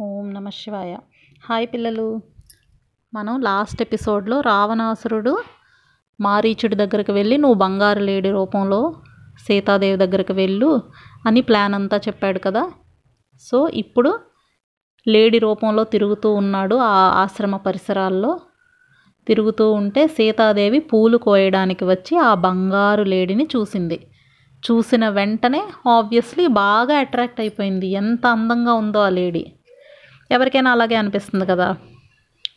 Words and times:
ఓం 0.00 0.34
నమ 0.34 0.48
శివాయ. 0.48 0.96
హాయ్ 1.48 1.66
పిల్లలు. 1.66 2.22
మనం 3.14 3.40
లాస్ట్ 3.40 3.82
ఎపిసోడ్లో 3.82 4.40
రావణాసురుడు 4.40 5.42
మారీచుడి 6.20 6.76
దగ్గరికి 6.76 7.12
వెళ్ళి 7.12 7.38
నువ్వు 7.38 7.58
బంగారు 7.58 8.00
లేడి 8.00 8.30
రూపంలో 8.30 8.94
సీతాదేవి 9.46 9.96
దగ్గరికి 9.96 10.32
వెళ్ళు 10.32 10.82
అని 11.26 11.40
ప్లాన్ 11.40 11.74
అంతా 11.74 11.96
చెప్పాడు 11.96 12.38
కదా. 12.38 12.70
సో 13.40 13.68
ఇప్పుడు 13.68 14.18
లేడి 15.08 15.38
రూపంలో 15.38 15.84
తిరుగుతూ 15.84 16.34
ఉన్నాడు 16.34 16.76
ఆ 16.76 17.22
ఆశ్రమ 17.22 17.56
పరిసరాల్లో. 17.56 18.40
తిరుగుతూ 19.26 19.72
ఉంటే 19.72 20.06
సీతాదేవి 20.06 20.78
పూలు 20.78 21.18
కోయడానికి 21.18 21.84
వచ్చి 21.84 22.18
ఆ 22.18 22.34
బంగారు 22.34 23.02
లేడిని 23.02 23.48
చూసింది. 23.56 24.06
చూసిన 24.70 25.08
వెంటనే 25.08 25.68
ఆబ్వియస్లీ 25.88 26.46
బాగా 26.46 26.98
అట్రాక్ట్ 26.98 27.40
అయిపోయింది. 27.40 27.86
ఎంత 27.86 28.26
అందంగా 28.26 28.72
ఉందో 28.72 29.00
ఆ 29.00 29.08
లేడీ. 29.08 29.52
ఎవరికైనా 30.30 30.70
అలాగే 30.70 30.94
అనిపిస్తుంది 30.94 31.46
కదా. 31.46 31.76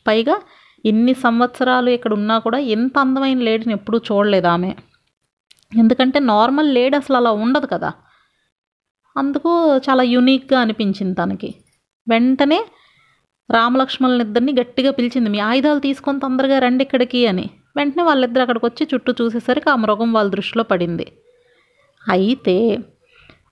పైగా 0.07 0.41
ఇన్ని 0.85 1.13
సంవత్సరాలు 1.13 1.89
ఇక్కడ 1.89 2.13
ఉన్నా 2.13 2.39
కూడా 2.39 2.57
ఎంత 2.57 2.99
అందమైన 2.99 3.39
లేడీని 3.39 3.73
ఎప్పుడూ 3.73 3.97
చూడలేదు 3.97 4.47
ఆమె. 4.47 4.73
ఎందుకంటే 5.77 6.19
నార్మల్ 6.19 6.73
లేడీ 6.73 6.97
అసలు 6.97 7.17
అలా 7.17 7.31
ఉండదు 7.31 7.65
కదా. 7.65 7.91
అందుకు 9.17 9.75
చాలా 9.77 10.03
యూనిక్గా 10.03 10.59
అనిపించింది 10.59 11.13
తనకి. 11.13 11.55
వెంటనే 12.09 12.65
రామలక్ష్మణులిద్దరిని 13.51 14.53
గట్టిగా 14.59 14.91
పిలిచింది 14.91 15.29
మీ 15.29 15.39
ఆయుధాలు 15.39 15.79
తీసుకొని 15.79 16.19
తొందరగా 16.19 16.59
రండి 16.59 16.83
ఇక్కడికి 16.83 17.27
అని. 17.27 17.49
వెంటనే 17.75 18.03
వాళ్ళిద్దరు 18.03 18.41
అక్కడికి 18.41 18.65
వచ్చి 18.65 18.87
చుట్టూ 18.93 19.13
చూసేసరికి 19.21 19.69
ఆ 19.69 19.75
మృగం 19.75 20.13
వాళ్ళ 20.13 20.31
దృష్టిలో 20.31 20.63
పడింది. 20.63 21.11
అయితే 22.09 22.77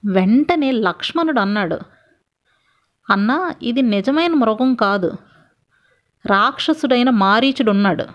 వెంటనే 0.06 0.72
లక్ష్మణుడు 0.72 1.40
అన్నాడు 1.40 1.80
అన్నా 3.10 3.56
ఇది 3.64 3.82
నిజమైన 3.82 4.34
మృగం 4.34 4.76
కాదు. 4.76 5.12
రాక్షసుడైన 6.26 7.10
మారీచుడు 7.10 7.72
ఉన్నాడు 7.72 8.06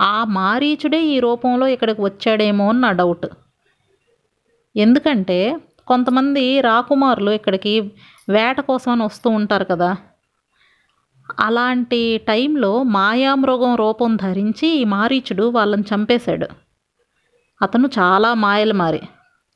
ఆ 0.00 0.24
మారీచుడే 0.24 1.06
ఈ 1.06 1.20
రూపంలో 1.20 1.66
ఇక్కడికి 1.66 2.00
వచ్చాడేమో 2.00 2.68
అని 2.68 2.80
నా 2.80 2.92
డౌట్. 2.92 3.26
ఎందుకంటే 4.76 5.60
కొంతమంది 5.86 6.60
రాకుమారులు 6.60 7.30
ఇక్కడికి 7.30 7.80
వేట 8.28 8.60
కోసం 8.60 8.92
అని 8.92 9.04
వస్తూ 9.04 9.30
ఉంటారు 9.30 9.64
కదా. 9.64 9.96
అలాంటి 11.40 12.18
టైంలో 12.18 12.82
మాయామృగం 12.82 13.76
రూపం 13.76 14.16
ధరించి 14.16 14.68
ఈ 14.68 14.84
మారీచుడు 14.84 15.50
వాళ్ళని 15.50 15.84
చంపేశాడు. 15.94 16.46
అతను 17.62 17.90
చాలా 17.98 18.34
మాయలు 18.34 18.74
మారి. 18.74 19.00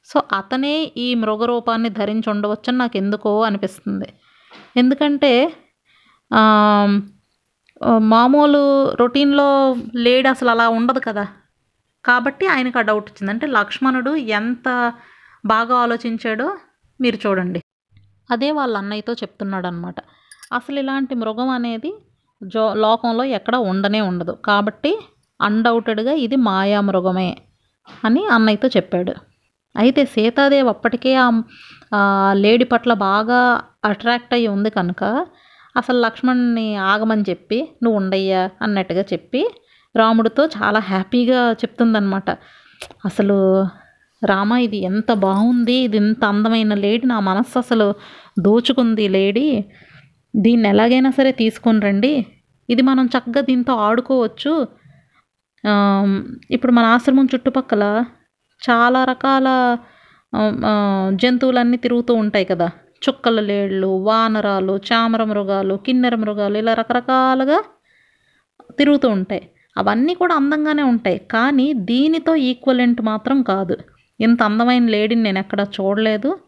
సో 0.04 0.22
అతనే 0.32 0.92
ఈ 0.96 1.14
మృగ 1.14 1.44
రూపాన్ని 1.44 1.88
ధరించి 1.88 2.30
ఉండవచ్చని 2.30 2.78
నాకు 2.78 2.96
ఎందుకో 2.96 3.42
అనిపిస్తుంది. 3.42 4.12
ఎందుకంటే 4.80 5.32
మామూలు 8.14 8.60
రొటీన్లో 9.00 9.48
లేడీ 10.04 10.28
అసలు 10.34 10.50
అలా 10.54 10.66
ఉండదు 10.78 11.00
కదా. 11.08 11.24
కాబట్టి 12.04 12.44
ఆయనకు 12.54 12.78
ఆ 12.80 12.84
డౌట్ 12.88 13.08
వచ్చింది. 13.10 13.32
అంటే 13.34 13.46
లక్ష్మణుడు 13.58 14.12
ఎంత 14.38 14.68
బాగా 15.52 15.74
ఆలోచించాడో 15.84 16.46
మీరు 17.00 17.18
చూడండి. 17.24 17.60
అదే 18.30 18.48
వాళ్ళ 18.58 18.74
అన్నయ్యతో 18.82 19.12
చెప్తున్నాడు 19.22 19.66
అనమాట 19.70 19.98
అసలు 20.58 20.78
ఇలాంటి 20.82 21.14
మృగం 21.22 21.50
అనేది 21.58 21.90
జో 22.42 22.64
లోకంలో 22.84 23.24
ఎక్కడ 23.38 23.56
ఉండనే 23.70 24.00
ఉండదు. 24.10 24.34
కాబట్టి 24.48 24.92
అన్డౌటెడ్గా 25.40 26.12
ఇది 26.26 26.36
మాయా 26.48 26.80
మృగమే 26.88 27.30
అని 28.06 28.22
అన్నయ్యతో 28.36 28.68
చెప్పాడు. 28.76 29.14
అయితే 29.74 30.02
సీతాదేవి 30.14 30.70
అప్పటికే 30.74 31.10
ఆ 31.24 31.26
లేడీ 32.44 32.64
పట్ల 32.64 32.92
బాగా 33.08 33.40
అట్రాక్ట్ 33.84 34.34
అయ్యి 34.34 34.48
ఉంది 34.48 34.70
కనుక 34.70 35.04
అసలు 35.76 35.98
లక్ష్మణ్ని 36.00 36.68
ఆగమని 36.92 37.24
చెప్పి 37.30 37.58
నువ్వు 37.82 37.96
ఉండయ్యా 38.00 38.42
అన్నట్టుగా 38.62 39.04
చెప్పి 39.12 39.42
రాముడితో 39.94 40.42
చాలా 40.56 40.80
హ్యాపీగా 40.90 41.40
చెప్తుందనమాట 41.62 42.30
అసలు 43.04 43.36
రామ 44.22 44.52
ఇది 44.66 44.78
ఎంత 44.90 45.10
బాగుంది 45.26 45.76
ఇది 45.86 45.96
ఇంత 45.96 46.22
అందమైన 46.24 46.74
లేడీ 46.84 47.06
నా 47.06 47.18
మనస్సు 47.30 47.56
అసలు 47.58 47.86
దోచుకుంది 48.46 49.04
లేడీ. 49.16 49.48
దీన్ని 50.34 50.66
ఎలాగైనా 50.68 51.10
సరే 51.18 51.30
తీసుకొని 51.32 51.80
రండి. 51.86 52.12
ఇది 52.68 52.82
మనం 52.82 53.06
చక్కగా 53.14 53.42
దీంతో 53.50 53.72
ఆడుకోవచ్చు. 53.88 54.52
ఇప్పుడు 56.56 56.72
మన 56.72 56.84
ఆశ్రమం 56.94 57.26
చుట్టుపక్కల 57.34 57.84
చాలా 58.62 59.00
రకాల 59.04 59.48
జంతువులన్నీ 61.14 61.76
తిరుగుతూ 61.76 62.14
ఉంటాయి 62.14 62.44
కదా. 62.44 62.66
చుక్కల 63.08 63.40
లేళ్ళు 63.40 63.86
వానరాలు 63.86 64.78
చామర 64.92 65.24
మృగాలు 65.24 65.74
కిన్నెర 65.86 66.14
మృగాలు 66.14 66.58
ఇలా 66.58 66.74
రకరకాలుగా 66.74 67.58
తిరుగుతూ 68.78 69.08
ఉంటాయి. 69.08 69.48
అవన్నీ 69.78 70.14
కూడా 70.14 70.34
అందంగానే 70.34 70.82
ఉంటాయి. 70.82 71.18
కానీ 71.30 71.72
దీనితో 71.72 72.36
ఈక్వలెంట్ 72.36 73.02
మాత్రం 73.02 73.42
కాదు. 73.42 73.76
ఇంత 74.20 74.42
అందమైన 74.42 74.86
లేడీని 74.86 75.22
నేను 75.22 75.38
ఎక్కడ 75.38 75.66
చూడలేదు. 75.80 76.38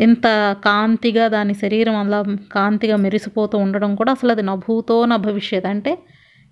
ఇంత 0.00 0.56
కాంతిగా 0.64 1.28
దాని 1.28 1.54
శరీరం 1.54 1.96
అలా 1.96 2.24
కాంతిగా 2.52 2.96
మెరిసిపోతూ 2.96 3.58
ఉండడం 3.58 3.94
కూడా 3.94 4.12
అసలు 4.12 4.30
అది 4.30 4.42
నభూతో 4.42 5.06
నా 5.06 5.16
భవిష్యత్ 5.16 5.66
అంటే 5.66 5.98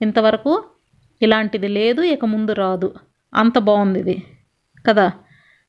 ఇంతవరకు 0.02 0.64
ఇలాంటిది 1.22 1.68
లేదు 1.68 2.02
ఇక 2.02 2.24
ముందు 2.24 2.52
రాదు. 2.52 2.94
అంత 3.34 3.58
బాగుంది 3.58 3.98
ఇది. 4.00 4.22
కదా? 4.88 5.12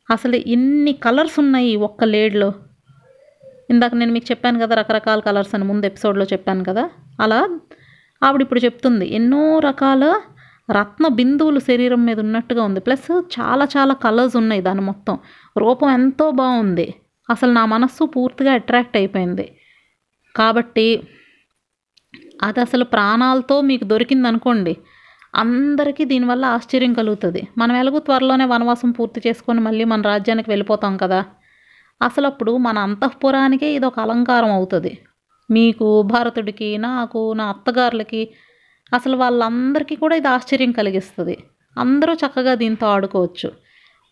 అసలు 0.09 0.35
ఇన్ని 0.35 0.93
కలర్స్ 0.93 1.39
ఉన్నాయి 1.39 1.75
ఒక్క 1.75 2.03
లేడ్లో. 2.03 2.53
ఇందాక 3.69 3.93
నేను 3.93 4.11
మీకు 4.11 4.31
చెప్పాను 4.31 4.59
కదా 4.59 4.75
రకరకాల 4.75 5.19
కలర్స్ 5.19 5.55
అని 5.55 5.63
ముందు 5.63 5.85
ఎపిసోడ్లో 5.85 6.25
చెప్పాను 6.25 6.63
కదా 6.63 6.89
అలా 7.19 7.59
ఆవిడ 8.23 8.41
ఇప్పుడు 8.41 8.59
చెప్తుంది 8.59 9.13
ఎన్నో 9.15 9.59
రకాల 9.59 10.21
రత్న 10.71 11.07
బిందువులు 11.07 11.59
శరీరం 11.59 12.05
మీద 12.05 12.19
ఉన్నట్టుగా 12.19 12.63
ఉంది. 12.63 12.79
ప్లస్ 12.79 13.21
చాలా 13.39 13.65
చాలా 13.77 13.93
కలర్స్ 13.93 14.35
ఉన్నాయి 14.35 14.61
దాని 14.61 14.81
మొత్తం. 14.81 15.19
రూపం 15.57 15.89
ఎంతో 15.93 16.31
బాగుంది. 16.31 16.93
అసలు 17.29 17.51
నా 17.51 17.65
మనస్సు 17.65 18.03
పూర్తిగా 18.03 18.51
అట్రాక్ట్ 18.53 18.97
అయిపోయింది. 18.97 19.55
కాబట్టి 20.35 21.01
అది 22.43 22.59
అసలు 22.59 22.83
ప్రాణాలతో 22.83 23.61
మీకు 23.61 23.83
దొరికింది 23.83 24.27
అనుకోండి 24.27 24.77
అందరికీ 25.33 26.03
దీనివల్ల 26.05 26.45
ఆశ్చర్యం 26.45 26.93
కలుగుతుంది. 26.93 27.47
మనం 27.57 27.75
ఎలాగూ 27.75 27.99
త్వరలోనే 27.99 28.45
వనవాసం 28.45 28.91
పూర్తి 28.91 29.19
చేసుకొని 29.27 29.59
మళ్ళీ 29.59 29.83
మన 29.83 30.01
రాజ్యానికి 30.01 30.49
వెళ్ళిపోతాం 30.49 30.97
కదా. 30.97 31.25
అసలు 32.01 32.27
అప్పుడు 32.27 32.57
మన 32.57 32.77
అంతఃపురానికే 32.79 33.73
ఇది 33.73 33.85
ఒక 33.85 33.99
అలంకారం 33.99 34.51
అవుతుంది. 34.51 34.91
మీకు 35.51 36.01
భారతుడికి 36.01 36.77
నాకు 36.77 37.33
నా 37.33 37.45
అత్తగారులకి 37.49 38.21
అసలు 38.93 39.15
వాళ్ళందరికీ 39.17 39.95
కూడా 39.95 40.15
ఇది 40.15 40.27
ఆశ్చర్యం 40.27 40.71
కలిగిస్తుంది. 40.71 41.37
అందరూ 41.77 42.13
చక్కగా 42.13 42.55
దీంతో 42.55 42.87
ఆడుకోవచ్చు. 42.87 43.51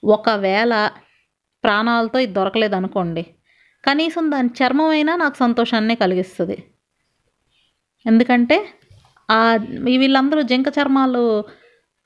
ఒకవేళ 0.03 0.74
ప్రాణాలతో 1.63 2.19
ఇది 2.19 2.34
దొరకలేదు 2.34 2.75
అనుకోండి 2.75 3.24
కనీసం 3.88 4.31
దాని 4.31 4.50
చర్మం 4.59 4.88
అయినా 4.88 5.16
నాకు 5.16 5.38
సంతోషాన్నే 5.38 5.96
కలిగిస్తుంది. 5.96 6.57
ఎందుకంటే 8.06 8.57
వీళ్ళందరూ 10.01 10.41
జింక 10.51 10.67
చర్మాలు 10.78 11.23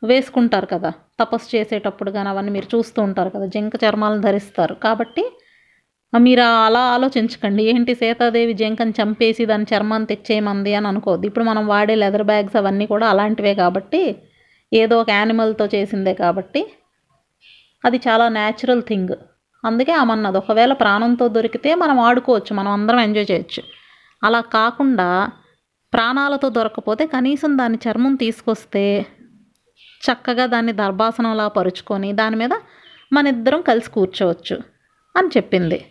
వేసుకుంటారు 0.04 0.68
కదా 0.74 0.92
తపస్సు 1.22 1.48
చేసేటప్పుడు 1.56 2.10
కానీ 2.16 2.30
అవన్నీ 2.32 2.52
మీరు 2.56 2.68
చూస్తూ 2.74 3.00
ఉంటారు 3.08 3.30
కదా 3.36 3.46
జింక 3.56 3.76
చర్మాలను 3.84 4.22
ధరిస్తారు. 4.28 4.76
కాబట్టి 4.86 5.24
మీరు 6.14 6.44
అలా 6.66 6.82
ఆలోచించకండి. 6.96 7.64
ఏంటి 7.74 7.94
సీతాదేవి 8.02 8.54
జింకని 8.62 8.94
చంపేసి 9.00 9.44
దాని 9.52 9.66
చర్మాన్ని 9.72 10.08
తెచ్చేయమంది 10.12 10.72
అని 10.80 10.88
అనుకోవద్దు. 10.92 11.26
ఇప్పుడు 11.30 11.46
మనం 11.52 11.64
వాడే 11.74 11.96
లెదర్ 12.04 12.26
బ్యాగ్స్ 12.32 12.58
అవన్నీ 12.62 12.86
కూడా 12.94 13.06
అలాంటివే 13.14 13.54
కాబట్టి 13.62 14.02
ఏదో 14.72 14.96
ఒక 15.04 15.10
యానిమల్తో 15.20 15.66
చేసిందే 15.76 16.14
కాబట్టి 16.24 16.62
అది 17.84 17.98
చాలా 18.08 18.26
న్యాచురల్ 18.38 18.84
థింగ్ 18.90 19.16
అందుకే 19.64 19.94
ఆమన్నది 20.02 20.38
ఒకవేళ 20.42 20.74
ప్రాణంతో 20.84 21.26
దొరికితే 21.38 21.72
మనం 21.84 21.98
ఆడుకోవచ్చు 22.08 22.52
మనం 22.60 22.72
అందరం 22.78 23.00
ఎంజాయ్ 23.08 23.28
చేయొచ్చు. 23.32 23.62
అలా 24.22 24.40
కాకుండా 24.58 25.10
ప్రాణాలతో 25.94 26.50
దొరకపోతే 26.50 27.08
కనీసం 27.08 27.58
దాని 27.58 27.78
చర్మం 27.90 28.16
తీసుకొస్తే 28.16 29.06
చక్కగా 30.04 30.46
దాన్ని 30.46 30.74
దర్భాసనంలా 30.74 31.48
పరుచుకొని 31.48 32.14
దాని 32.14 32.36
మీద 32.36 32.54
మన 33.14 33.28
ఇద్దరం 33.28 33.62
కలిసి 33.62 33.90
కూర్చోవచ్చు 33.92 34.58
అని 35.18 35.28
చెప్పింది. 35.28 35.86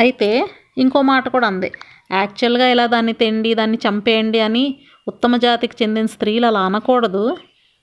అయితే 0.00 0.48
ఇంకో 0.78 1.02
మాట 1.02 1.28
కూడా 1.28 1.46
అంది. 1.46 1.72
యాక్చువల్గా 2.10 2.66
ఇలా 2.68 2.86
దాన్ని 2.86 3.12
తెండి 3.12 3.54
దాన్ని 3.54 3.78
చంపేయండి 3.88 4.40
అని 4.40 4.78
ఉత్తమ 5.08 5.36
జాతికి 5.36 5.76
చెందిన 5.82 6.06
స్త్రీలు 6.06 6.46
అలా 6.46 6.60
అనకూడదు. 6.60 7.36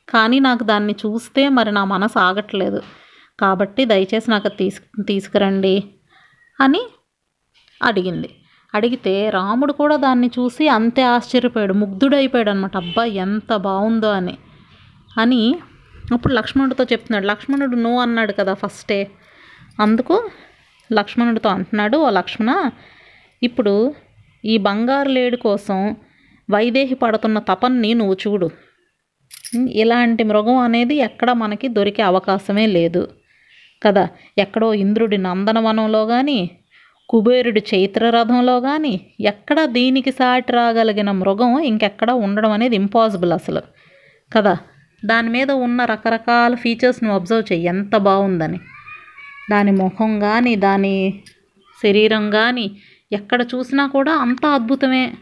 కానీ 0.10 0.40
నాకు 0.40 0.64
దాన్ని 0.64 0.96
చూస్తే 1.06 1.50
మరి 1.50 1.72
నా 1.72 1.84
మనసు 1.84 2.20
ఆగట్లేదు. 2.20 2.82
కాబట్టి 3.40 3.86
దయచేసి 3.86 4.32
నాకు 4.32 4.48
తీసు 4.48 5.04
తీసుకురండి 5.04 5.84
అని 6.60 6.82
అడిగింది. 7.84 8.30
అడిగితే 8.76 9.30
రాముడు 9.30 9.74
కూడా 9.74 9.96
దాన్ని 9.96 10.28
చూసి 10.28 10.68
అంతే 10.68 11.02
ఆశ్చర్యపోయాడు 11.02 11.74
ముగ్ధుడైపోయాడు 11.74 12.50
అనమాట 12.50 12.78
అబ్బా 12.78 13.06
ఎంత 13.06 13.56
బాగుందో 13.56 14.12
అని. 14.12 14.38
అని 15.18 15.56
అప్పుడు 16.14 16.34
లక్ష్మణుడితో 16.34 16.84
చెప్తున్నాడు. 16.84 17.26
లక్ష్మణుడు 17.26 17.76
నో 17.76 18.00
అన్నాడు 18.00 18.32
కదా 18.32 18.54
ఫస్టే. 18.54 19.12
అందుకు 19.80 20.30
లక్ష్మణుడితో 20.94 21.50
అంటున్నాడు 21.50 21.98
ఓ 21.98 22.10
లక్ష్మణ 22.10 22.70
ఇప్పుడు 23.44 23.94
ఈ 24.46 24.58
బంగారు 24.58 25.10
లేడి 25.10 25.38
కోసం 25.38 25.96
వైదేహి 26.52 26.96
పడుతున్న 26.96 27.40
తపన్ని 27.40 27.94
నువ్వు 27.94 28.18
చూడు. 28.28 28.50
ఇలాంటి 29.72 30.24
మృగం 30.24 30.58
అనేది 30.58 30.96
ఎక్కడ 30.96 31.32
మనకి 31.32 31.68
దొరికే 31.68 32.04
అవకాశమే 32.04 32.66
లేదు 32.68 33.10
కదా. 33.84 34.08
ఎక్కడో 34.38 34.74
ఇంద్రుడి 34.74 35.18
నందనవనంలో 35.18 36.06
కానీ 36.06 36.50
కుబేరుడి 37.10 37.64
చైత్రరథంలో 37.76 38.62
కానీ 38.62 39.02
ఎక్కడ 39.20 39.66
దీనికి 39.66 40.12
సాటి 40.12 40.52
రాగలిగిన 40.52 41.12
మృగం 41.12 41.60
ఇంకెక్కడ 41.60 42.12
ఉండడం 42.12 42.52
అనేది 42.52 42.76
ఇంపాసిబుల్ 42.76 43.34
అసలు. 43.34 43.62
కదా? 44.34 44.58
దాని 45.06 45.30
మీద 45.30 45.52
ఉన్న 45.52 45.86
రకరకాల 45.86 46.56
ఫీచర్స్ని 46.56 47.12
అబ్జర్వ్ 47.12 47.54
చేయి 47.54 47.64
ఎంత 47.64 47.98
బాగుందని. 47.98 48.60
దాని 49.52 49.72
ముఖం 49.72 50.20
కానీ 50.20 50.56
దాని 50.56 51.24
శరీరం 51.84 52.30
కానీ 52.30 52.72
ఎక్కడ 53.12 53.42
చూసినా 53.42 53.88
కూడా 53.88 54.14
అంత 54.14 54.46
అద్భుతమే. 54.46 55.14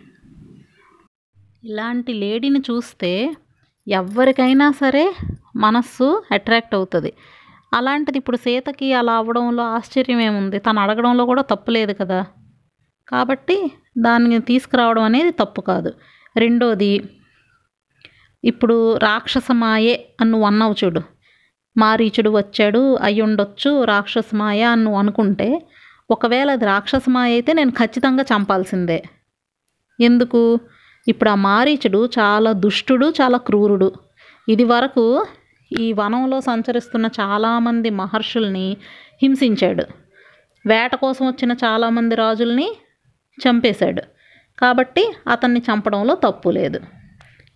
ఇలాంటి 1.63 2.13
లేడీని 2.13 2.59
చూస్తే 2.59 3.35
ఎవరికైనా 3.87 4.71
సరే 4.71 5.13
మనస్సు 5.55 6.23
అట్రాక్ట్ 6.31 6.75
అవుతుంది. 6.75 7.13
అలాంటిది 7.73 8.17
ఇప్పుడు 8.17 8.37
సీతకి 8.37 8.93
అలా 8.93 9.13
అవ్వడంలో 9.13 9.63
ఆశ్చర్యమేముంది? 9.63 10.59
తను 10.59 10.79
అడగడంలో 10.79 11.25
కూడా 11.25 11.41
తప్పు 11.41 11.71
లేదు 11.71 11.93
కదా? 11.93 12.25
కాబట్టి 13.07 13.71
దాన్ని 13.97 14.39
తీసుకురావడం 14.39 15.03
అనేది 15.03 15.31
తప్పు 15.31 15.61
కాదు. 15.61 15.93
రెండోది 16.37 17.01
ఇప్పుడు 18.43 18.97
రాక్షసమాయే 18.97 20.09
అని 20.21 20.31
నువ్వు 20.31 20.47
అన్నావు 20.47 20.75
చూడు. 20.83 21.01
మారీచుడు 21.77 22.29
వచ్చాడు 22.29 22.95
అయి 22.95 23.21
ఉండొచ్చు 23.21 23.83
రాక్షసమాయ 23.83 24.61
అని 24.63 24.83
నువ్వు 24.83 24.99
అనుకుంటే 24.99 25.67
ఒకవేళ 26.11 26.51
అది 26.51 26.65
రాక్షసమాయ 26.65 27.31
అయితే 27.31 27.53
నేను 27.53 27.71
ఖచ్చితంగా 27.71 28.23
చంపాల్సిందే. 28.23 29.03
ఎందుకు? 30.01 30.59
ఇప్పుడు 31.07 31.29
ఆ 31.29 31.35
మారీచుడు 31.35 32.09
చాలా 32.19 32.51
దుష్టుడు 32.51 33.13
చాలా 33.21 33.37
క్రూరుడు. 33.37 33.91
ఇది 34.49 34.63
వరకు 34.63 35.25
ఈ 35.79 35.93
వనంలో 35.93 36.41
సంచరిస్తున్న 36.41 37.05
చాలామంది 37.05 37.89
మహర్షుల్ని 37.89 38.77
హింసించాడు. 39.21 39.83
వేట 40.67 40.95
కోసం 40.95 41.27
వచ్చిన 41.27 41.51
చాలామంది 41.51 42.15
రాజుల్ని 42.15 42.71
చంపేశాడు. 43.47 44.01
కాబట్టి 44.59 45.13
అతన్ని 45.27 45.59
చంపడంలో 45.59 46.15
తప్పు 46.15 46.49
లేదు. 46.49 46.79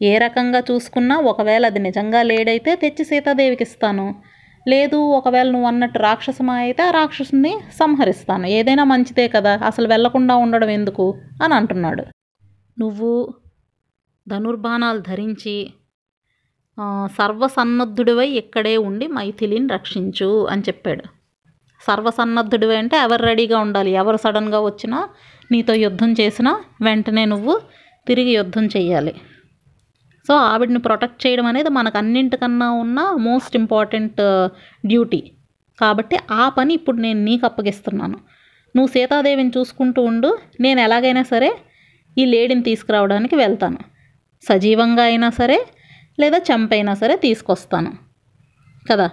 ఏ 0.02 0.18
రకంగా 0.18 0.60
చూసుకున్నా 0.60 1.18
ఒకవేళ 1.18 1.66
అది 1.66 1.80
నిజంగా 1.80 2.22
లేడైతే 2.22 2.76
తెచ్చి 2.76 3.06
సీతాదేవికి 3.06 3.64
ఇస్తాను. 3.64 4.22
లేదు 4.68 4.96
ఒకవేళ 4.96 5.52
నువ్వు 5.52 5.68
అన్నట్టు 5.68 6.00
రాక్షసమా 6.00 6.54
అయితే 6.54 6.84
ఆ 6.84 6.92
రాక్షసుని 6.92 7.60
సంహరిస్తాను. 7.80 8.48
ఏదైనా 8.48 8.84
మంచిదే 8.84 9.28
కదా 9.28 9.60
అసలు 9.66 9.88
వెళ్ళకుండా 9.88 10.36
ఉండడం 10.36 10.70
ఎందుకు? 10.70 11.22
అని 11.44 11.54
అంటున్నాడు. 11.54 12.04
నువ్వు 12.80 13.34
ధనుర్బాణాలు 14.30 15.00
ధరించి 15.00 15.74
సర్వసన్నద్ధుడివై 17.18 18.28
ఇక్కడే 18.42 18.76
ఉండి 18.78 19.08
మైథిలిని 19.08 19.68
రక్షించు 19.74 20.30
అని 20.54 20.64
చెప్పాడు. 20.68 21.04
సర్వసన్నద్ధుడివై 21.82 22.76
అంటే 22.76 22.96
ఎవరు 22.98 23.24
రెడీగా 23.30 23.58
ఉండాలి? 23.60 23.92
ఎవరు 24.02 24.18
సడన్గా 24.18 24.60
వచ్చినా 24.70 24.98
నీతో 25.52 25.74
యుద్ధం 25.86 26.12
చేసినా 26.20 26.52
వెంటనే 26.82 27.24
నువ్వు 27.26 27.54
తిరిగి 28.08 28.34
యుద్ధం 28.40 28.66
చేయాలి 28.76 29.14
సో 30.26 30.34
ఆవిడని 30.52 30.80
ప్రొటెక్ట్ 30.80 31.28
చేయడం 31.28 31.46
అనేది 31.46 31.70
మనకు 31.70 31.98
అన్నింటికన్నా 31.98 32.68
ఉన్న 32.84 33.00
మోస్ట్ 33.28 33.56
ఇంపార్టెంట్ 33.62 34.22
డ్యూటీ. 34.86 35.22
కాబట్టి 35.80 36.16
ఆ 36.32 36.44
పని 36.50 36.72
ఇప్పుడు 36.74 36.98
నేను 36.98 37.22
నీకు 37.24 37.44
అప్పగిస్తున్నాను. 37.46 38.18
నువ్వు 38.76 38.90
సీతాదేవిని 38.92 39.52
చూసుకుంటూ 39.58 40.02
ఉండు 40.02 40.30
నేను 40.60 40.80
ఎలాగైనా 40.82 41.24
సరే 41.24 41.50
ఈ 42.18 42.26
లేడీని 42.26 42.64
తీసుకురావడానికి 42.64 43.36
వెళ్తాను. 43.36 43.80
సజీవంగా 44.44 45.04
అయినా 45.04 45.30
సరే 45.30 45.58
లేదా 46.22 46.38
చంపైనా 46.38 46.94
సరే 46.94 47.16
తీసుకొస్తాను. 47.16 47.94
కదా? 48.92 49.10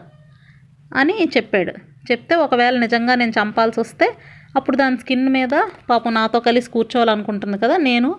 అని 0.96 1.28
చెప్పాడు. 1.36 1.72
చెప్తే 2.12 2.34
ఒకవేళ 2.34 2.78
నిజంగా 2.78 3.14
నేను 3.14 3.30
చంపాల్సి 3.30 3.80
వస్తే 3.80 4.14
అప్పుడు 4.56 4.76
దాని 4.76 4.98
స్కిన్ 4.98 5.28
మీద 5.28 5.48
పాపం 5.90 6.14
నాతో 6.14 6.40
కలిసి 6.40 6.70
కూర్చోవాలనుకుంటుంది 6.70 7.58
కదా 7.58 7.76
నేను 7.76 8.16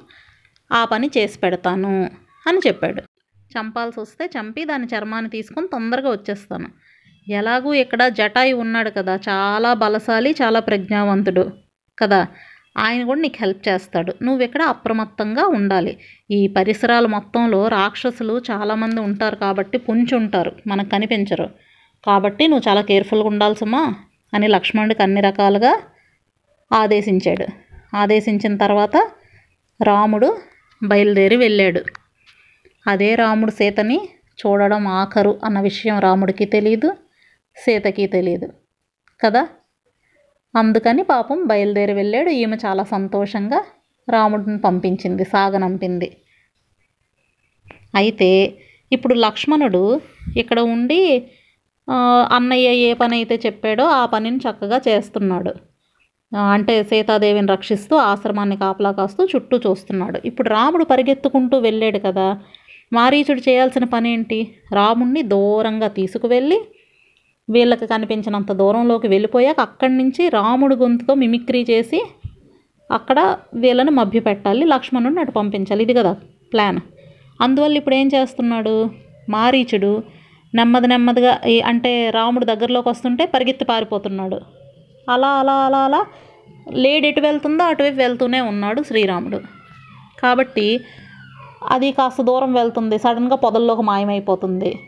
ఆ 0.71 0.85
పని 0.85 1.11
చేసి 1.17 1.39
పెడతాను 1.39 2.11
అని 2.47 2.57
చెప్పాడు. 2.67 3.01
చంపాల్సి 3.37 3.99
వస్తే 3.99 4.29
చంపి 4.39 4.65
దాని 4.65 4.85
చర్మాన్ని 4.85 5.29
తీసుకొని 5.31 5.67
తొందరగా 5.67 6.09
వచ్చేస్తాను. 6.09 6.69
ఎలాగూ 7.29 7.73
ఇక్కడ 7.73 8.07
జటాయి 8.07 8.53
ఉన్నాడు 8.53 8.89
కదా 8.89 9.19
చాలా 9.29 9.73
బలశాలి 9.73 10.35
చాలా 10.41 10.59
ప్రజ్ఞావంతుడు 10.59 11.51
కదా? 11.99 12.27
ఆయన 12.77 13.05
కూడా 13.05 13.21
నీకు 13.21 13.37
హెల్ప్ 13.41 13.67
చేస్తాడు. 13.67 14.13
నువ్వు 14.23 14.43
ఇక్కడ 14.43 14.61
అప్రమత్తంగా 14.61 15.47
ఉండాలి. 15.47 15.97
ఈ 16.31 16.47
పరిసరాల 16.47 17.05
మొత్తంలో 17.05 17.67
రాక్షసులు 17.67 18.41
చాలామంది 18.51 19.01
ఉంటారు 19.01 19.35
కాబట్టి 19.35 19.77
పుంచి 19.77 20.15
ఉంటారు. 20.15 20.51
మనకు 20.67 20.89
కనిపించరు. 20.89 21.49
కాబట్టి 22.05 22.47
నువ్వు 22.47 22.69
చాలా 22.69 22.81
కేర్ఫుల్గా 22.81 23.27
ఉండాల్సమ్మా 23.27 23.93
అని 24.33 24.47
లక్ష్మణుడికి 24.47 25.03
అన్ని 25.03 25.21
రకాలుగా 25.21 25.81
ఆదేశించాడు. 26.73 27.45
ఆదేశించిన 27.95 28.57
తర్వాత 28.57 29.09
రాముడు 29.83 30.37
బయలుదేరి 30.83 31.35
వెళ్ళాడు. 31.35 31.81
అదే 32.87 33.15
రాముడు 33.15 33.51
సీతని 33.51 34.09
చూడడం 34.47 34.87
ఆఖరు 34.87 35.39
అన్న 35.43 35.61
విషయం 35.61 35.99
రాముడికి 35.99 36.45
తెలియదు 36.45 36.93
సీతకి 37.57 38.07
తెలియదు 38.07 38.53
కదా? 39.25 39.47
అందుకని 40.53 41.01
పాపం 41.11 41.39
బయలుదేరి 41.49 41.93
వెళ్ళాడు. 41.99 42.29
ఈమె 42.41 42.57
చాలా 42.65 42.83
సంతోషంగా 42.93 43.59
రాముడిని 44.07 44.59
పంపించింది 44.65 45.25
సాగనంపింది 45.33 46.09
అయితే 47.99 48.29
ఇప్పుడు 48.91 49.15
లక్ష్మణుడు 49.25 49.83
ఇక్కడ 50.41 50.59
ఉండి 50.75 51.01
అన్నయ్య 52.37 52.69
ఏ 52.87 52.89
పని 52.93 53.13
అయితే 53.19 53.35
చెప్పాడో 53.45 53.85
ఆ 53.99 54.01
పనిని 54.13 54.39
చక్కగా 54.45 54.77
చేస్తున్నాడు. 54.87 55.51
అంటే 56.55 56.73
సీతాదేవిని 56.89 57.49
రక్షిస్తూ 57.55 57.95
ఆశ్రమాన్ని 58.09 58.57
కాపలా 58.63 58.91
కాస్తూ 58.99 59.21
చుట్టూ 59.33 59.55
చూస్తున్నాడు. 59.65 60.17
ఇప్పుడు 60.29 60.47
రాముడు 60.55 60.85
పరిగెత్తుకుంటూ 60.91 61.55
వెళ్ళాడు 61.67 61.99
కదా 62.07 62.27
మారీచుడు 62.93 63.41
చేయాల్సిన 63.47 63.85
పని 63.93 64.09
ఏంటి 64.13 64.39
రాముణ్ణి 64.77 65.21
దూరంగా 65.33 65.89
తీసుకువెళ్ళి 65.97 66.59
వీళ్ళకి 67.49 67.87
కనిపించినంత 67.87 68.51
దూరంలోకి 68.51 69.07
వెళ్ళిపోయాక 69.07 69.59
అక్కడి 69.59 69.97
నుంచి 69.97 70.29
రాముడు 70.29 70.75
గొంతుతో 70.75 71.13
మిమిక్రీ 71.13 71.65
చేసి 71.69 71.99
అక్కడ 72.91 73.35
వీళ్ళని 73.53 73.91
మభ్యపెట్టాలి 73.91 74.65
లక్ష్మణుడిని 74.65 75.19
అటు 75.19 75.31
పంపించాలి. 75.31 75.83
ఇది 75.83 75.93
కదా 75.93 76.13
ప్లాన్. 76.53 76.79
అందువల్ల 77.41 77.77
ఇప్పుడు 77.77 77.95
ఏం 77.95 78.07
చేస్తున్నాడు? 78.15 78.89
మారీచుడు 79.29 80.03
నెమ్మది 80.55 80.87
నెమ్మదిగా 80.87 81.39
అంటే 81.65 82.09
రాముడు 82.09 82.45
దగ్గరలోకి 82.45 82.89
వస్తుంటే 82.89 83.25
పరిగెత్తి 83.25 83.65
పారిపోతున్నాడు. 83.65 84.39
అలా 85.11 85.27
అలా 85.27 85.53
అలా 85.53 85.77
అలా 85.77 86.05
లేడ్ 86.73 87.05
ఎటు 87.05 87.21
వెళ్తుందో 87.21 87.63
అటువైపు 87.63 87.95
వెళ్తూనే 87.95 88.41
ఉన్నాడు 88.41 88.83
శ్రీరాముడు. 88.83 89.39
కాబట్టి 90.23 90.79
అది 91.69 91.91
కాస్త 91.91 92.21
దూరం 92.21 92.53
వెళ్తుంది. 92.53 92.97
సడన్గా 92.97 93.35
పొదల్లోకి 93.35 93.81
మాయమైపోతుంది. 93.81 94.79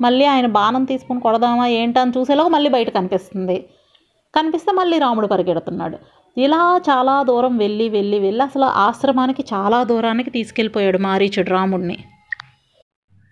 మళ్ళీ 0.00 0.24
ఆయన 0.24 0.46
బాణం 0.46 0.84
తీసుకుని 0.84 1.20
కొడదామా 1.20 1.66
ఏంటని 1.66 2.12
చూసేలోగా 2.18 2.48
మళ్ళీ 2.48 2.70
బయట 2.70 2.90
కనిపిస్తుంది. 2.94 3.66
కనిపిస్తే 4.34 4.72
మళ్ళీ 4.72 4.98
రాముడు 4.98 5.26
పరిగెడుతున్నాడు. 5.26 5.98
ఇలా 6.40 6.80
చాలా 6.90 7.22
దూరం 7.22 7.56
వెళ్ళి 7.56 7.88
వెళ్ళి 7.88 8.18
వెళ్ళి 8.18 8.42
అసలు 8.42 8.64
ఆశ్రమానికి 8.64 9.44
చాలా 9.54 9.84
దూరానికి 9.84 10.30
తీసుకెళ్ళిపోయాడు 10.30 10.98
మారీచుడు 10.98 11.50
రాముడిని 11.50 11.98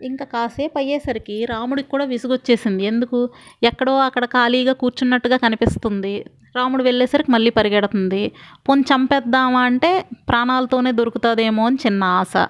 ఇంకా 0.03 0.25
కాసేపు 0.25 0.79
అయ్యేసరికి 0.79 1.45
రాముడికి 1.45 1.91
కూడా 1.91 2.05
విసుగొచ్చేసింది. 2.05 2.85
ఎందుకు? 2.85 3.31
ఎక్కడో 3.63 3.99
అక్కడ 3.99 4.25
ఖాళీగా 4.25 4.73
కూర్చున్నట్టుగా 4.73 5.37
కనిపిస్తుంది. 5.37 6.25
రాముడు 6.57 6.83
వెళ్ళేసరికి 6.83 7.33
మళ్ళీ 7.33 7.51
పరిగెడుతుంది. 7.51 8.33
పొని 8.69 8.83
చంపేద్దామా 8.83 9.61
అంటే 9.61 10.05
ప్రాణాలతోనే 10.29 10.93
దొరుకుతుందేమో 10.93 11.67
అని 11.67 11.79
చిన్న 11.87 12.05
ఆశ. 12.05 12.49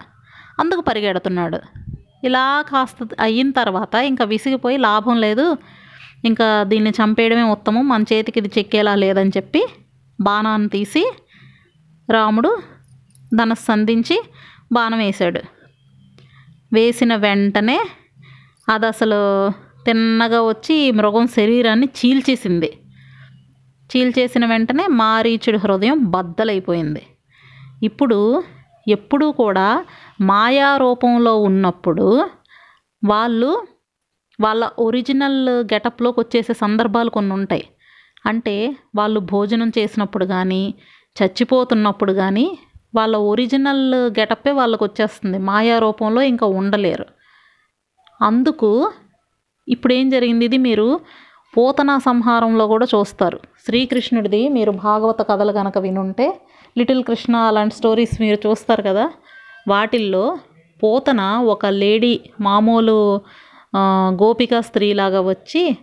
అందుకు 0.59 0.81
పరిగెడుతున్నాడు. 0.81 1.88
ఇలా 2.25 2.63
కాస్త 2.63 3.09
అయిన 3.21 3.51
తర్వాత 3.51 3.95
ఇంకా 3.95 4.25
విసిగిపోయి 4.25 4.77
లాభం 4.77 5.21
లేదు. 5.21 5.57
ఇంకా 6.25 6.63
దీన్ని 6.63 6.91
చంపేయడమే 6.91 7.43
ఉత్తమం. 7.43 7.89
మన 7.89 8.03
చేతికి 8.03 8.41
ఇది 8.41 8.51
చెక్కేలా 8.59 8.95
లేదని 8.95 9.31
చెప్పి 9.37 9.67
బాణాన్ని 10.21 10.69
తీసి 10.69 11.13
రాముడు 12.11 12.63
ధనస్సు 13.35 13.65
సంధించి 13.65 14.23
బాణం 14.73 14.99
వేశాడు. 14.99 15.41
వేసిన 16.73 17.17
వెంటనే 17.17 17.81
అది 18.69 18.87
అసలు 18.87 19.51
తిన్నగా 19.85 20.43
వచ్చి 20.43 20.75
ఈ 20.75 20.91
మృగం 20.91 21.27
శరీరాన్ని 21.27 21.87
చీల్చేసింది. 21.87 22.79
చీల్చేసిన 23.97 24.47
వెంటనే 24.47 24.87
మారీచుడి 24.87 25.57
హృదయం 25.57 26.11
బద్దలైపోయింది. 26.11 27.03
ఇప్పుడు 27.83 28.43
ఎప్పుడూ 28.89 29.33
కూడా 29.33 29.85
మాయా 30.21 30.77
రూపంలో 30.77 31.43
ఉన్నప్పుడు 31.43 32.25
వాళ్ళు 33.05 33.67
వాళ్ళ 34.41 34.71
ఒరిజినల్ 34.79 35.49
గెటప్లోకి 35.49 36.21
వచ్చేసే 36.21 36.53
సందర్భాలు 36.53 37.11
కొన్ని 37.11 37.33
ఉంటాయి. 37.33 37.69
అంటే 38.27 38.77
వాళ్ళు 38.97 39.21
భోజనం 39.21 39.73
చేసినప్పుడు 39.79 40.25
కానీ 40.25 40.75
చచ్చిపోతున్నప్పుడు 41.23 42.13
కానీ 42.13 42.59
వాళ్ళ 42.95 43.17
ఒరిజినల్ 43.17 43.95
గెటప్పే 43.95 44.51
వాళ్ళకు 44.51 44.85
వచ్చేస్తుంది. 44.85 45.39
మాయా 45.39 45.79
రూపంలో 45.79 46.23
ఇంకా 46.23 46.47
ఉండలేరు. 46.47 47.07
అందుకు 48.23 48.93
ఇప్పుడు 49.69 49.93
ఏం 49.93 50.11
జరిగింది? 50.11 50.45
ఇది 50.45 50.59
మీరు 50.59 51.01
పోతనా 51.57 51.99
సంహారంలో 51.99 52.67
కూడా 52.67 52.87
చూస్తారు. 52.95 53.41
శ్రీకృష్ణుడిది 53.67 54.49
మీరు 54.49 54.71
భాగవత 54.71 55.23
కథలు 55.23 55.53
కనుక 55.53 55.79
వినుంటే 55.79 56.41
లిటిల్ 56.79 57.05
కృష్ణ 57.05 57.37
అలాంటి 57.37 57.75
స్టోరీస్ 57.75 58.21
మీరు 58.21 58.49
చూస్తారు 58.49 58.83
కదా 58.83 59.11
వాటిల్లో 59.69 60.39
పోతన 60.83 61.21
ఒక 61.21 61.67
లేడీ 61.67 62.21
మామూలు 62.41 63.21
గోపిక 64.23 64.61
స్త్రీలాగా 64.61 65.21
వచ్చి 65.21 65.77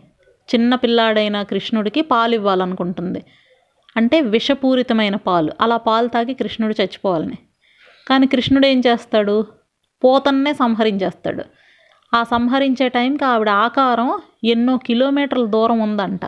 చిన్న 0.56 0.76
పిల్లాడైన 0.76 1.42
కృష్ణుడికి 1.42 2.02
పాలు 2.02 2.36
ఇవ్వాలనుకుంటుంది 2.36 3.24
అంటే 3.98 4.22
విషపూరితమైన 4.22 5.16
పాలు. 5.16 5.52
అలా 5.62 5.78
పాలు 5.78 6.08
తాగి 6.08 6.34
కృష్ణుడు 6.34 6.76
చచ్చిపోవాలని. 6.82 7.38
కానీ 8.08 8.28
కృష్ణుడు 8.28 8.68
ఏం 8.68 8.82
చేస్తాడు? 8.88 9.46
పోతన్నే 10.04 10.54
సంహరించేస్తాడు. 10.54 11.44
ఆ 12.14 12.24
సంహరించే 12.24 12.90
టైంకి 12.90 13.26
ఆవిడ 13.26 13.50
ఆకారం 13.50 14.10
ఎన్నో 14.44 14.78
కిలోమీటర్ల 14.78 15.46
దూరం 15.46 15.80
ఉందంట. 15.80 16.26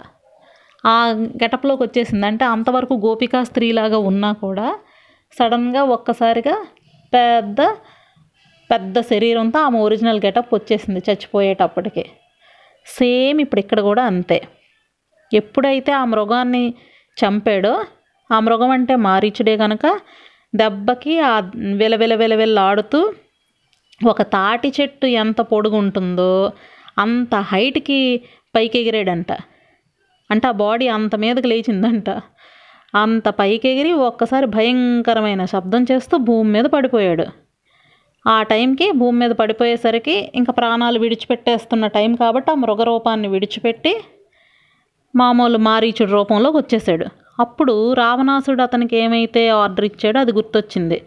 ఆ 0.86 1.08
గెటప్లోకి 1.44 1.84
వచ్చేసింది. 1.84 2.26
అంటే 2.26 2.46
అంతవరకు 2.46 2.94
గోపికా 3.06 3.44
స్త్రీలాగా 3.44 3.98
ఉన్నా 3.98 4.32
కూడా 4.32 4.68
సడన్గా 5.40 5.84
ఒక్కసారిగా 5.84 6.56
పెద్ద 7.14 7.62
పెద్ద 8.70 9.00
శరీరంతో 9.02 9.60
ఆమె 9.60 9.78
ఒరిజినల్ 9.80 10.22
గెటప్ 10.26 10.54
వచ్చేసింది 10.54 11.02
చచ్చిపోయేటప్పటికి. 11.10 12.04
సేమ్ 12.86 13.42
ఇప్పుడు 13.42 13.60
ఇక్కడ 13.60 13.80
కూడా 13.80 14.04
అంతే. 14.06 14.48
ఎప్పుడైతే 15.34 15.92
ఆ 15.92 16.06
మృగాన్ని 16.06 16.74
చంపాడో 17.18 17.86
ఆ 18.32 18.40
మృగం 18.40 18.70
అంటే 18.70 18.96
మారీచుడే 18.96 19.58
కనుక 19.58 19.86
దెబ్బకి 20.56 21.20
ఆ 21.20 21.52
విలవిల 21.76 22.16
విలవిల్లాడుతూ 22.16 23.14
ఒక 24.06 24.22
తాటి 24.22 24.70
చెట్టు 24.82 25.06
ఎంత 25.06 25.42
పొడుగు 25.42 25.76
ఉంటుందో 25.76 26.52
అంత 26.98 27.36
హైట్కి 27.36 28.22
పైకి 28.56 28.80
ఎగిరాడంట 28.80 29.32
అంటే 30.30 30.48
ఆ 30.48 30.52
బాడీ 30.52 30.88
అంత 30.88 31.16
మీదకి 31.16 31.48
లేచిందంట. 31.48 32.10
అంత 32.96 33.28
పైకి 33.30 33.70
ఎగిరి 33.70 33.92
ఒక్కసారి 33.94 34.46
భయంకరమైన 34.46 35.46
శబ్దం 35.46 35.84
చేస్తూ 35.92 36.18
భూమి 36.18 36.50
మీద 36.52 36.66
పడిపోయాడు. 36.66 37.26
ఆ 38.28 38.44
టైంకి 38.44 38.92
భూమి 38.92 39.18
మీద 39.20 39.32
పడిపోయేసరికి 39.32 40.32
ఇంకా 40.36 40.52
ప్రాణాలు 40.54 41.00
విడిచిపెట్టేస్తున్న 41.00 41.88
టైం 41.88 42.16
కాబట్టి 42.16 42.52
ఆ 42.52 42.56
మృగరూపాన్ని 42.56 43.28
విడిచిపెట్టి 43.28 43.94
మామూలు 45.16 45.58
మారీచుడి 45.58 46.12
రూపంలోకి 46.12 46.58
వచ్చేసాడు 46.58 47.06
అప్పుడు 47.40 47.94
రావణాసుడు 47.94 48.62
అతనికి 48.62 48.98
ఏమైతే 48.98 49.50
ఆర్డర్ 49.50 49.86
ఇచ్చాడో 49.86 50.20
అది 50.20 50.32
గుర్తొచ్చింది. 50.32 51.02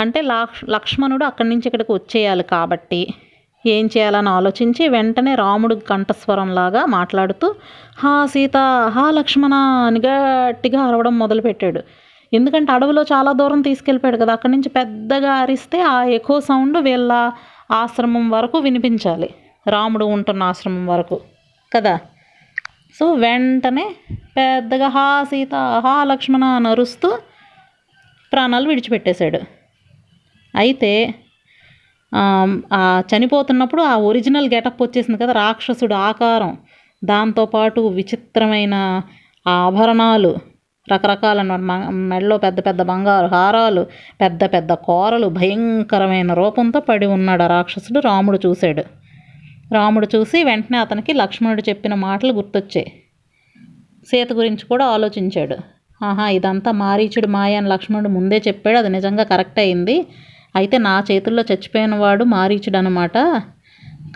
అంటే 0.00 0.20
లక్ష్ 0.20 0.64
లక్ష్మణుడు 0.70 1.24
అక్కడి 1.24 1.48
నుంచి 1.48 1.66
ఇక్కడికి 1.66 1.92
వచ్చేయాలి 1.92 2.42
కాబట్టి 2.42 3.14
ఏం 3.66 3.86
చేయాలని 3.86 4.28
ఆలోచించి 4.28 4.88
వెంటనే 4.88 5.34
రాముడు 5.34 5.74
కంఠస్వరంలాగా 5.74 6.86
మాట్లాడుతూ 6.86 7.54
హా 7.98 8.26
సీత 8.26 8.56
హా 8.88 9.10
లక్ష్మణ 9.10 9.54
అని 9.54 10.00
గట్టిగా 10.06 10.80
అరవడం 10.82 11.18
మొదలుపెట్టాడు. 11.18 11.82
ఎందుకంటే 12.32 12.72
అడవిలో 12.72 13.02
చాలా 13.02 13.32
దూరం 13.32 13.60
తీసుకెళ్ళిపోయాడు 13.60 14.16
కదా 14.16 14.32
అక్కడి 14.32 14.52
నుంచి 14.52 14.68
పెద్దగా 14.68 15.32
అరిస్తే 15.32 15.80
ఆ 15.80 16.02
ఎకో 16.04 16.40
సౌండ్ 16.40 16.78
వీళ్ళ 16.78 17.30
ఆశ్రమం 17.70 18.30
వరకు 18.30 18.58
వినిపించాలి. 18.58 19.34
రాముడు 19.66 20.04
ఉంటున్న 20.04 20.42
ఆశ్రమం 20.42 20.86
వరకు. 20.86 21.20
కదా? 21.74 21.96
సో 22.98 23.12
వెంటనే 23.12 23.96
పెద్దగా 24.10 24.88
హా 24.88 25.24
సీత 25.24 25.54
హా 25.54 26.04
లక్ష్మణ 26.04 26.44
అని 26.44 26.68
అరుస్తూ 26.68 27.18
ప్రాణాలు 28.32 28.68
విడిచిపెట్టేశాడు. 28.68 29.40
అయితే 30.54 31.14
చనిపోతున్నప్పుడు 33.00 33.82
ఆ 33.82 33.96
ఒరిజినల్ 33.96 34.48
గెటప్ 34.54 34.82
వచ్చేసింది 34.82 35.22
కదా 35.22 35.32
రాక్షసుడు 35.32 35.94
ఆకారం. 35.94 36.58
దాంతోపాటు 37.04 37.80
విచిత్రమైన 37.80 39.02
ఆభరణాలు 39.48 40.36
రకరకాల 40.92 41.42
మ- 41.42 41.90
మెడలో 41.90 42.38
పెద్ద 42.38 42.66
పెద్ద 42.66 42.82
బంగారు 42.82 43.26
హారాలు 43.26 43.86
పెద్ద 44.20 44.44
పెద్ద 44.44 44.72
కోరలు 44.72 45.26
భయంకరమైన 45.26 46.34
రూపంతో 46.34 46.80
పడి 46.80 47.06
ఉన్నాడు 47.06 47.42
ఆ 47.42 47.46
రాక్షసుడు. 47.46 48.00
రాముడు 48.00 48.38
చూశాడు. 48.46 48.82
రాముడు 49.74 50.08
చూసి 50.16 50.44
వెంటనే 50.44 50.78
అతనికి 50.78 51.12
లక్ష్మణుడు 51.12 51.62
చెప్పిన 51.68 51.94
మాటలు 51.94 52.32
గుర్తొచ్చాయి 52.32 52.92
సీత 54.10 54.32
గురించి 54.32 54.66
కూడా 54.66 54.86
ఆలోచించాడు. 54.86 55.56
ఆహా 56.04 56.28
ఇదంతా 56.28 56.72
మారీచుడు 56.72 57.26
మాయ 57.26 57.54
అని 57.54 57.68
లక్ష్మణుడు 57.68 58.08
ముందే 58.08 58.42
చెప్పాడు. 58.48 58.78
అది 58.78 58.88
నిజంగా 58.88 59.22
కరెక్ట్ 59.24 59.58
అయింది. 59.58 60.06
అయితే 60.56 60.78
నా 60.78 61.04
చేతుల్లో 61.10 61.42
చచ్చిపోయిన 61.42 61.94
వాడు 61.94 62.24
మారీచుడు 62.24 62.76
అనమాట 62.76 63.18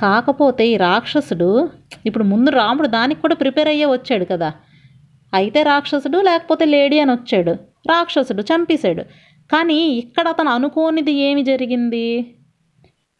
కాకపోతే 0.00 0.68
ఈ 0.68 0.76
రాక్షసుడు 0.76 1.70
ఇప్పుడు 2.06 2.24
ముందు 2.24 2.50
రాముడు 2.50 2.88
దానికి 2.88 3.20
కూడా 3.20 3.34
ప్రిపేర్ 3.34 3.68
అయ్యే 3.68 3.86
వచ్చాడు 3.86 4.24
కదా. 4.24 4.52
అయితే 5.34 5.62
రాక్షసుడు 5.62 6.18
లేకపోతే 6.20 6.64
లేడీ 6.64 6.98
అని 6.98 7.12
వచ్చాడు. 7.12 7.52
రాక్షసుడు 7.88 8.42
చంపేశాడు. 8.42 9.02
కానీ 9.52 9.78
ఇక్కడ 10.02 10.28
అతను 10.28 10.50
అనుకోనిది 10.50 11.12
ఏమి 11.12 11.42
జరిగింది? 11.42 12.06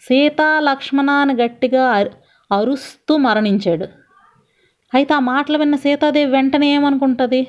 సీత 0.02 0.40
లక్ష్మణాన్ని 0.58 1.34
గట్టిగా 1.34 1.84
అరుస్తూ 2.50 3.16
మరణించాడు. 3.16 3.86
అయితే 4.94 5.14
ఆ 5.14 5.18
మాటలు 5.18 5.58
విన్న 5.58 5.76
సీతాదేవి 5.76 6.30
వెంటనే 6.30 6.68
ఏమనుకుంటుంది? 6.74 7.40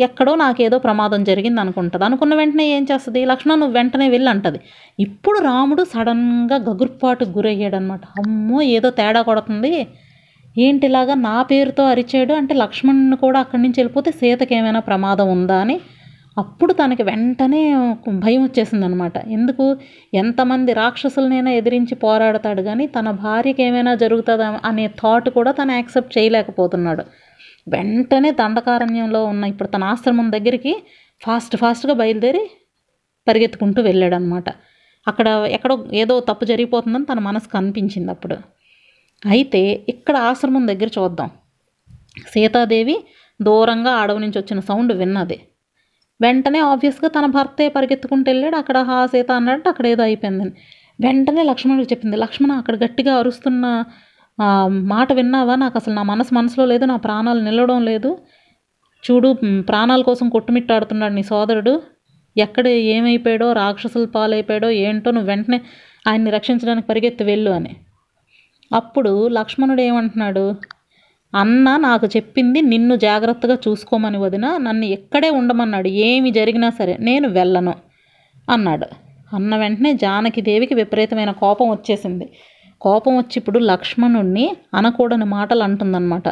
ఎక్కడో 0.00 0.32
నాకేదో 0.34 0.76
ప్రమాదం 0.78 1.20
జరిగింది 1.24 1.60
అనుకుంటుంది 1.60 2.04
అనుకున్న 2.04 2.34
వెంటనే 2.34 2.66
ఏం 2.76 2.84
చేస్తుంది? 2.90 3.20
లక్ష్మణ 3.24 3.56
నువ్వు 3.58 3.76
వెంటనే 3.78 4.06
వెళ్ళి 4.08 4.30
అంటది 4.30 4.60
ఇప్పుడు 4.98 5.38
రాముడు 5.40 5.84
సడన్గా 5.94 6.56
గగుర్పాటుకు 6.68 7.32
గురయ్యాడనమాట 7.38 8.00
అమ్మో 8.20 8.60
ఏదో 8.76 8.90
తేడా 8.90 9.22
కొడుతుంది. 9.22 9.72
ఏంటిలాగా 10.56 11.14
నా 11.28 11.36
పేరుతో 11.42 11.82
అరిచాడు? 11.84 12.32
అంటే 12.32 12.54
లక్ష్మణ్ని 12.54 13.16
కూడా 13.16 13.38
అక్కడి 13.40 13.62
నుంచి 13.62 13.78
వెళ్ళిపోతే 13.80 14.10
సీతకి 14.10 14.54
ఏమైనా 14.54 14.80
ప్రమాదం 14.80 15.28
ఉందా 15.36 15.58
అని. 15.64 15.76
అప్పుడు 16.38 16.72
తనకి 16.72 17.02
వెంటనే 17.02 17.60
భయం 18.24 18.42
వచ్చేసింది 18.42 18.84
అనమాట 18.84 19.16
ఎందుకు? 19.36 19.64
ఎంతమంది 20.14 20.72
రాక్షసులనైనా 20.72 21.50
ఎదిరించి 21.50 21.94
పోరాడతాడు 21.94 22.62
కానీ 22.62 22.84
తన 22.86 23.10
భార్యకి 23.24 23.62
ఏమైనా 23.62 23.92
జరుగుతుందా? 23.94 24.48
అనే 24.64 24.86
థాట్ 25.02 25.28
కూడా 25.30 25.52
తను 25.52 25.72
యాక్సెప్ట్ 25.72 26.14
చేయలేకపోతున్నాడు. 26.18 27.04
వెంటనే 27.68 28.30
దండకారణ్యంలో 28.30 29.24
ఉన్న 29.24 29.44
ఇప్పుడు 29.44 29.68
తన 29.68 29.84
ఆశ్రమం 29.84 30.32
దగ్గరికి 30.32 30.82
ఫాస్ట్ 31.22 31.56
ఫాస్ట్గా 31.56 31.94
బయలుదేరి 31.94 32.50
పరిగెత్తుకుంటూ 33.28 33.82
వెళ్ళాడనమాట 33.82 34.48
అక్కడ 35.08 35.28
ఎక్కడో 35.28 35.88
ఏదో 35.92 36.20
తప్పు 36.20 36.44
జరిగిపోతుందని 36.44 37.04
తన 37.04 37.18
మనసుకు 37.18 37.56
అనిపించింది 37.56 38.10
అప్పుడు. 38.10 38.36
అయితే 39.26 39.84
ఇక్కడ 39.88 40.16
ఆశ్రమం 40.16 40.66
దగ్గర 40.68 40.90
చూద్దాం. 40.98 41.30
సీతాదేవి 42.28 42.96
దూరంగా 43.42 43.92
అడవి 43.92 44.20
నుంచి 44.20 44.38
వచ్చిన 44.38 44.60
సౌండ్ 44.60 44.92
విన్నది. 44.92 45.40
వెంటనే 46.20 46.58
ఆబ్వియస్గా 46.58 47.08
తన 47.08 47.26
భర్తే 47.26 47.68
పరిగెత్తుకుంటూ 47.68 48.30
వెళ్ళాడు. 48.30 48.56
అక్కడ 48.56 48.78
హా 48.78 49.06
సీత 49.06 49.30
అన్నట్టు 49.32 49.68
అక్కడ 49.68 49.86
ఏదో 49.86 50.02
అయిపోయిందని. 50.02 50.50
వెంటనే 51.00 51.42
లక్ష్మణుడికి 51.42 51.94
చెప్పింది. 51.94 52.16
లక్ష్మణ 52.16 52.52
అక్కడ 52.52 52.84
గట్టిగా 52.84 53.16
అరుస్తున్న 53.16 53.84
మాట 54.68 55.12
విన్నావా? 55.12 55.54
నాకు 55.54 55.78
అసలు 55.78 55.94
నా 55.94 56.02
మనసు 56.02 56.34
మనసులో 56.34 56.66
లేదు 56.66 56.84
నా 56.84 56.96
ప్రాణాలు 56.96 57.40
నిలవడం 57.40 57.84
లేదు. 57.84 58.18
చూడు 59.04 59.36
ప్రాణాల 59.68 60.02
కోసం 60.02 60.28
కొట్టుమిట్టాడుతున్నాడు 60.28 61.14
నీ 61.14 61.22
సోదరుడు. 61.22 61.82
ఎక్కడ 62.36 62.66
ఏమైపోయాడో 62.68 63.52
రాక్షసుల 63.52 64.04
పాలైపోయాడో 64.04 64.70
ఏంటో 64.70 65.10
నువ్వు 65.10 65.28
వెంటనే 65.28 65.60
ఆయన్ని 66.08 66.30
రక్షించడానికి 66.30 66.86
పరిగెత్తి 66.86 67.24
వెళ్ళు 67.24 67.50
అని. 67.50 67.76
అప్పుడు 68.72 69.28
లక్ష్మణుడు 69.28 69.80
ఏమంటున్నాడు? 69.80 70.54
అన్న 71.34 71.76
నాకు 71.76 72.06
చెప్పింది 72.06 72.60
నిన్ను 72.62 72.96
జాగ్రత్తగా 72.96 73.58
చూసుకోమని 73.68 74.18
వదిన 74.18 74.56
నన్ను 74.56 74.84
ఎక్కడే 74.84 75.30
ఉండమన్నాడు. 75.30 75.88
ఏమి 75.88 76.30
జరిగినా 76.30 76.70
సరే 76.70 76.96
నేను 77.00 77.28
వెళ్ళను 77.28 77.74
అన్నాడు. 78.50 78.86
అన్న 79.36 79.56
వెంటనే 79.56 79.92
జానకిదేవికి 79.92 80.74
విపరీతమైన 80.74 81.30
కోపం 81.30 81.70
వచ్చేసింది. 81.70 82.26
కోపం 82.80 83.16
వచ్చి 83.16 83.36
ఇప్పుడు 83.36 83.58
లక్ష్మణుణ్ణి 83.58 84.56
అనకూడని 84.74 85.24
మాటలు 85.24 85.62
అంటుందన్నమాట. 85.62 86.28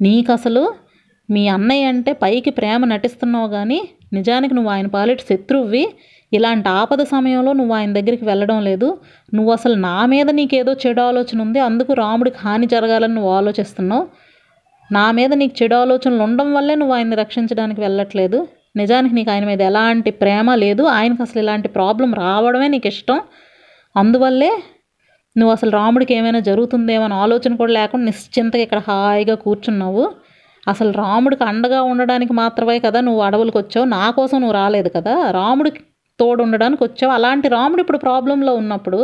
నీకు 0.00 0.32
అసలు 0.32 0.62
మీ 1.30 1.48
అన్నయ్య 1.48 1.84
అంటే 1.84 2.12
పైకి 2.12 2.50
ప్రేమ 2.50 2.84
నటిస్తున్నావు 2.84 3.48
కానీ 3.48 3.88
నిజానికి 4.12 4.54
నువ్వు 4.54 4.70
ఆయన 4.70 4.86
పాలిటి 4.86 5.22
శత్రువువి. 5.22 5.84
ఇలాంటి 6.32 6.68
ఆపద 6.68 7.02
సమయంలో 7.02 7.52
నువ్వు 7.52 7.74
ఆయన 7.74 7.92
దగ్గరికి 7.92 8.24
వెళ్ళడం 8.24 8.64
లేదు. 8.64 8.98
నువ్వు 9.34 9.52
అసలు 9.52 9.74
నా 9.74 10.06
మీద 10.06 10.30
నీకేదో 10.30 10.72
చెడు 10.72 11.00
ఆలోచన 11.00 11.42
ఉంది. 11.42 11.58
అందుకు 11.60 11.92
రాముడికి 11.92 12.36
హాని 12.36 12.66
జరగాలని 12.66 13.14
నువ్వు 13.14 13.32
ఆలోచిస్తున్నావు. 13.32 14.06
నా 14.92 15.10
మీద 15.10 15.32
నీకు 15.32 15.54
చెడు 15.62 15.74
ఆలోచనలు 15.74 16.22
ఉండడం 16.22 16.54
వల్లే 16.54 16.74
నువ్వు 16.74 16.94
ఆయన్ని 16.94 17.16
రక్షించడానికి 17.16 17.80
వెళ్ళట్లేదు. 17.80 18.48
నిజానికి 18.76 19.14
నీకు 19.14 19.30
ఆయన 19.30 19.44
మీద 19.44 19.62
ఎలాంటి 19.62 20.10
ప్రేమ 20.10 20.54
లేదు. 20.54 20.82
ఆయనకు 20.82 21.22
అసలు 21.22 21.40
ఇలాంటి 21.42 21.68
ప్రాబ్లం 21.68 22.14
రావడమే 22.14 22.68
నీకు 22.68 22.86
ఇష్టం 22.86 23.20
అందువల్లే 23.96 24.52
నువ్వు 25.36 25.52
అసలు 25.52 25.70
రాముడికి 25.70 26.14
ఏమైనా 26.14 26.40
జరుగుతుందేమో 26.40 27.04
అని 27.04 27.14
ఆలోచన 27.14 27.56
కూడా 27.56 27.72
లేకుండా 27.72 28.04
నిశ్చింతగా 28.04 28.62
ఇక్కడ 28.62 28.78
హాయిగా 28.88 29.34
కూర్చున్నావు. 29.34 30.12
అసలు 30.68 30.90
రాముడికి 30.92 31.44
అండగా 31.44 31.82
ఉండడానికి 31.82 32.32
మాత్రమే 32.32 32.78
కదా 32.78 33.00
నువ్వు 33.00 33.22
అడవులకు 33.22 33.58
వచ్చావు. 33.58 33.86
నా 33.86 34.10
కోసం 34.10 34.40
నువ్వు 34.40 34.54
రాలేదు 34.54 34.90
కదా. 34.96 35.30
రాముడికి 35.30 35.80
తోడు 36.20 36.42
ఉండడానికి 36.42 36.84
వచ్చావు. 36.84 37.12
అలాంటి 37.12 37.48
రాముడు 37.48 37.80
ఇప్పుడు 37.80 37.98
ప్రాబ్లంలో 37.98 38.54
ఉన్నప్పుడు 38.54 39.00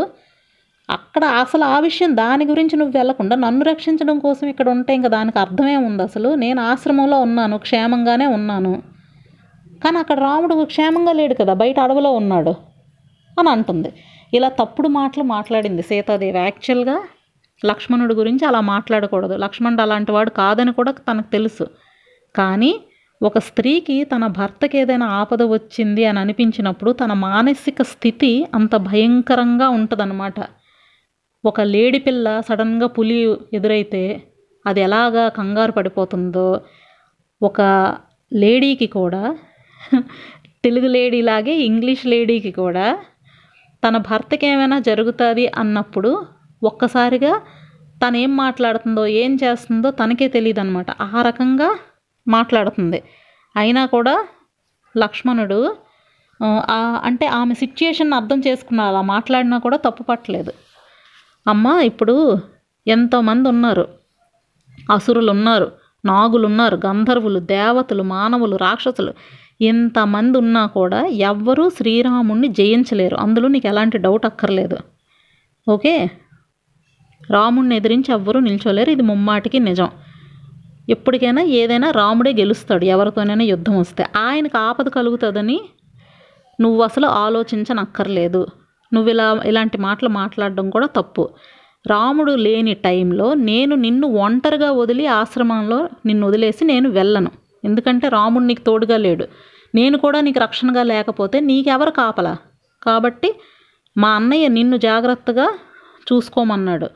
అక్కడ 0.90 1.25
అసలు 1.25 1.64
ఆ 1.64 1.78
విషయం 1.78 2.16
దాని 2.16 2.44
గురించి 2.44 2.76
నువ్వు 2.76 2.99
వెళ్ళకుండా 2.99 3.37
నన్ను 3.37 3.64
రక్షించడం 3.64 4.18
కోసం 4.18 4.47
ఇక్కడ 4.47 4.68
ఉంటే 4.68 4.94
ఇంకా 4.94 5.08
దానికి 5.08 5.38
అర్థమే 5.38 5.76
ఉంది 5.76 6.02
అసలు. 6.02 6.35
నేను 6.35 6.61
ఆశ్రమంలో 6.62 7.20
ఉన్నాను 7.20 7.58
క్షేమంగానే 7.58 8.26
ఉన్నాను. 8.26 8.82
కానీ 9.85 9.99
అక్కడ 9.99 10.18
రాముడు 10.18 10.64
క్షేమంగా 10.64 11.12
లేడు 11.12 11.35
కదా 11.35 11.54
బయట 11.54 11.80
అడవిలో 11.80 12.11
ఉన్నాడు 12.12 12.54
అని 13.38 13.49
అంటుంది. 13.49 13.92
ఇలా 14.35 14.49
తప్పుడు 14.49 14.88
మాటలు 14.88 15.25
మాట్లాడింది 15.25 15.82
సీతాదేవి. 15.82 16.38
యాక్చువల్గా 16.38 16.97
లక్ష్మణుడి 17.66 18.14
గురించి 18.14 18.44
అలా 18.47 18.61
మాట్లాడకూడదు. 18.61 19.35
లక్ష్మణుడు 19.37 19.82
అలాంటి 19.82 20.12
వాడు 20.12 20.30
కాదని 20.30 20.73
కూడా 20.73 20.92
తనకు 20.92 21.30
తెలుసు. 21.32 21.66
కానీ 22.35 22.73
ఒక 23.20 23.38
స్త్రీకి 23.38 24.04
తన 24.04 24.26
భర్తకి 24.26 24.78
ఏదైనా 24.78 25.06
ఆపద 25.06 25.42
వచ్చింది 25.42 26.04
అని 26.04 26.18
అనిపించినప్పుడు 26.18 26.92
తన 26.92 27.12
మానసిక 27.12 27.82
స్థితి 27.82 28.47
అంత 28.54 28.76
భయంకరంగా 28.76 29.68
ఉంటుందన్నమాట. 29.68 30.38
ఒక 31.44 31.61
లేడి 31.61 31.99
పిల్ల 31.99 32.40
సడన్గా 32.49 32.87
పులి 32.87 33.37
ఎదురైతే 33.52 34.23
అది 34.66 34.80
ఎలాగా 34.80 35.28
కంగారు 35.28 35.73
పడిపోతుందో 35.73 36.61
ఒక 37.42 37.61
లేడీకి 38.32 38.87
కూడా 38.87 39.23
తెలుగు 40.64 40.88
లేడీలాగే 40.88 41.54
ఇంగ్లీష్ 41.61 42.06
లేడీకి 42.06 42.50
కూడా 42.52 42.87
తన 43.82 43.97
భర్తకి 44.08 44.47
ఏమైనా 44.52 44.78
జరుగుతుంది 44.88 45.44
అన్నప్పుడు 45.62 46.11
ఒక్కసారిగా 46.62 47.32
తను 48.02 48.16
ఏం 48.25 48.32
మాట్లాడుతుందో 48.44 49.02
ఏం 49.23 49.32
చేస్తుందో 49.42 49.88
తనకే 50.00 50.26
తెలియదు 50.37 50.61
అనమాట 50.62 50.90
ఆ 51.16 51.20
రకంగా 51.28 51.68
మాట్లాడుతుంది. 52.26 52.99
అయినా 53.54 53.82
కూడా 53.94 54.14
లక్ష్మణుడు 54.94 55.61
అంటే 57.08 57.26
ఆమె 57.38 57.54
సిచ్యుయేషన్ 57.62 58.12
అర్థం 58.18 58.40
చేసుకున్నారు 58.47 58.90
అలా 58.92 59.02
మాట్లాడినా 59.14 59.56
కూడా 59.66 59.78
తప్పు 59.87 60.02
పట్టలేదు. 60.11 60.52
అమ్మ 61.47 61.66
ఇప్పుడు 61.90 62.14
ఎంతోమంది 62.87 63.47
ఉన్నారు 63.54 63.85
అసురులు 64.94 65.30
ఉన్నారు 65.37 65.68
నాగులు 66.04 66.47
ఉన్నారు 66.50 66.76
గంధర్వులు 66.87 67.40
దేవతలు 67.54 68.04
మానవులు 68.14 68.56
రాక్షసులు. 68.66 69.12
ఇంతమంది 69.60 70.38
ఉన్నా 70.38 70.66
కూడా 70.66 71.06
ఎవ్వరూ 71.06 71.70
శ్రీరాముణ్ణి 71.70 72.48
జయించలేరు. 72.48 73.16
అందులో 73.16 73.48
నీకు 73.48 73.66
ఎలాంటి 73.66 73.98
డౌట్ 73.98 74.26
అక్కర్లేదు. 74.26 74.76
ఓకే? 75.70 76.10
రాముణ్ణి 77.30 77.76
ఎదిరించి 77.76 78.14
ఎవ్వరూ 78.14 78.40
నిల్చోలేరు. 78.40 78.90
ఇది 78.90 79.02
ముమ్మాటికి 79.02 79.58
నిజం. 79.58 79.88
ఎప్పటికైనా 80.88 81.42
ఏదైనా 81.42 81.90
రాముడే 81.90 82.32
గెలుస్తాడు. 82.32 82.84
ఎవరితోనైనా 82.84 83.44
యుద్ధం 83.44 83.78
వస్తే. 83.78 84.06
ఆయనకు 84.16 84.58
ఆపద 84.58 84.88
కలుగుతుందని 84.88 85.60
నువ్వు 86.60 86.82
అసలు 86.82 87.06
ఆలోచించనక్కర్లేదు. 87.06 88.46
నువ్వు 88.94 89.10
ఇలా 89.10 89.40
ఇలాంటి 89.44 89.78
మాటలు 89.78 90.08
మాట్లాడడం 90.08 90.70
కూడా 90.70 90.86
తప్పు. 90.86 91.28
రాముడు 91.86 92.32
లేని 92.32 92.74
టైంలో 92.74 93.34
నేను 93.34 93.76
నిన్ను 93.76 94.08
ఒంటరిగా 94.08 94.72
వదిలి 94.72 95.06
ఆశ్రమంలో 95.06 95.88
నిన్ను 96.06 96.26
వదిలేసి 96.26 96.64
నేను 96.64 96.88
వెళ్ళను. 96.88 97.30
ఎందుకంటే 97.64 98.08
రాముడు 98.08 98.44
నీకు 98.44 98.62
తోడుగా 98.62 98.96
లేడు. 98.96 99.28
నేను 99.74 99.98
కూడా 99.98 100.20
నీకు 100.20 100.40
రక్షణగా 100.40 100.82
లేకపోతే 100.82 101.40
నీకెవరు 101.40 101.90
కాపలా? 101.90 102.36
కాబట్టి 102.82 103.34
మా 103.96 104.10
అన్నయ్య 104.10 104.48
నిన్ను 104.48 104.76
జాగ్రత్తగా 104.76 105.58
చూసుకోమన్నాడు. 106.12 106.88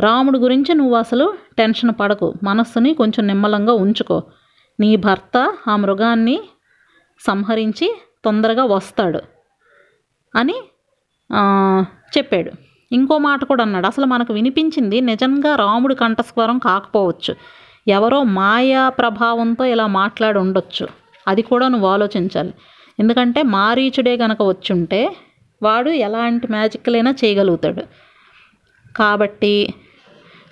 రాముడి 0.00 0.38
గురించి 0.38 0.74
నువ్వు 0.74 0.96
అసలు 0.96 1.34
టెన్షన్ 1.58 1.92
పడకు. 2.00 2.34
మనస్సుని 2.42 2.94
కొంచెం 2.94 3.26
నిమ్మలంగా 3.26 3.72
ఉంచుకో. 3.72 4.22
నీ 4.80 4.96
భర్త 4.96 5.56
ఆ 5.68 5.76
మృగాన్ని 5.76 6.40
సంహరించి 7.26 8.00
తొందరగా 8.24 8.64
వస్తాడు 8.64 9.20
అని 10.34 10.54
చెప్పాడు. 12.18 12.50
ఇంకో 12.92 13.18
మాట 13.18 13.44
కూడా 13.44 13.62
అన్నాడు. 13.64 13.86
అసలు 13.86 14.06
మనకు 14.06 14.32
వినిపించింది 14.32 15.00
నిజంగా 15.00 15.56
రాముడి 15.56 15.94
కంఠస్వరం 15.94 16.58
కాకపోవచ్చు. 16.58 17.34
ఎవరో 17.88 18.22
మాయా 18.22 18.88
ప్రభావంతో 18.88 19.64
ఇలా 19.64 19.86
మాట్లాడి 19.86 20.38
ఉండొచ్చు. 20.38 20.88
అది 21.28 21.42
కూడా 21.42 21.68
నువ్వు 21.68 21.88
ఆలోచించాలి. 21.88 22.54
ఎందుకంటే 23.00 23.42
మారీచుడే 23.42 24.16
గనక 24.16 24.42
వచ్చుంటే 24.42 25.16
వాడు 25.62 25.90
ఎలాంటి 25.90 26.46
మ్యాజిక్లైనా 26.50 27.14
చేయగలుగుతాడు. 27.24 27.82
కాబట్టి 28.96 29.74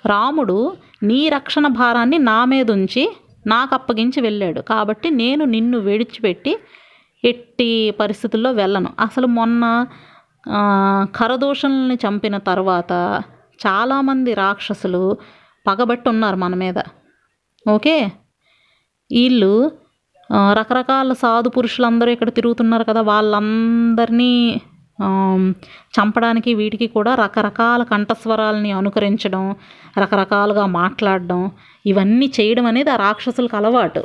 రాముడు 0.05 0.73
నీ 1.03 1.29
రక్షణ 1.29 1.67
భారాన్ని 1.67 2.17
నా 2.17 2.45
మీద 2.45 2.71
ఉంచి 2.71 3.17
నాకు 3.47 3.75
అప్పగించి 3.75 4.21
వెళ్ళాడు. 4.21 4.61
కాబట్టి 4.61 5.09
నేను 5.09 5.45
నిన్ను 5.45 5.77
విడిచిపెట్టి 5.77 6.59
ఎట్టి 7.25 7.91
పరిస్థితుల్లో 7.99 8.51
వెళ్ళను. 8.51 8.89
అసలు 8.99 9.27
మొన్న 9.27 9.87
కరదోషల్ని 11.15 11.95
చంపిన 11.95 12.37
తర్వాత 12.37 13.21
చాలామంది 13.67 14.33
రాక్షసులు 14.33 15.17
పగబట్టి 15.67 16.09
ఉన్నారు 16.09 16.35
మన 16.35 16.55
మీద. 16.55 16.75
ఓకే? 17.65 17.95
వీళ్ళు 19.11 19.53
రకరకాల 20.59 21.13
సాధు 21.13 21.49
పురుషులందరూ 21.49 22.09
ఇక్కడ 22.11 22.29
తిరుగుతున్నారు 22.37 22.85
కదా 22.89 23.01
వాళ్ళందరినీ 23.11 24.33
చంపడానికి 25.97 26.51
వీటికి 26.59 26.87
కూడా 26.95 27.11
రకరకాల 27.15 27.81
కంఠస్వరాలని 27.83 28.71
అనుకరించడం 28.79 29.43
రకరకాలుగా 30.03 30.65
మాట్లాడడం 30.81 31.41
ఇవన్నీ 31.85 32.27
చేయడం 32.37 32.65
అనేది 32.71 32.91
ఆ 32.95 32.97
రాక్షసులకు 33.05 33.55
అలవాటు. 33.59 34.03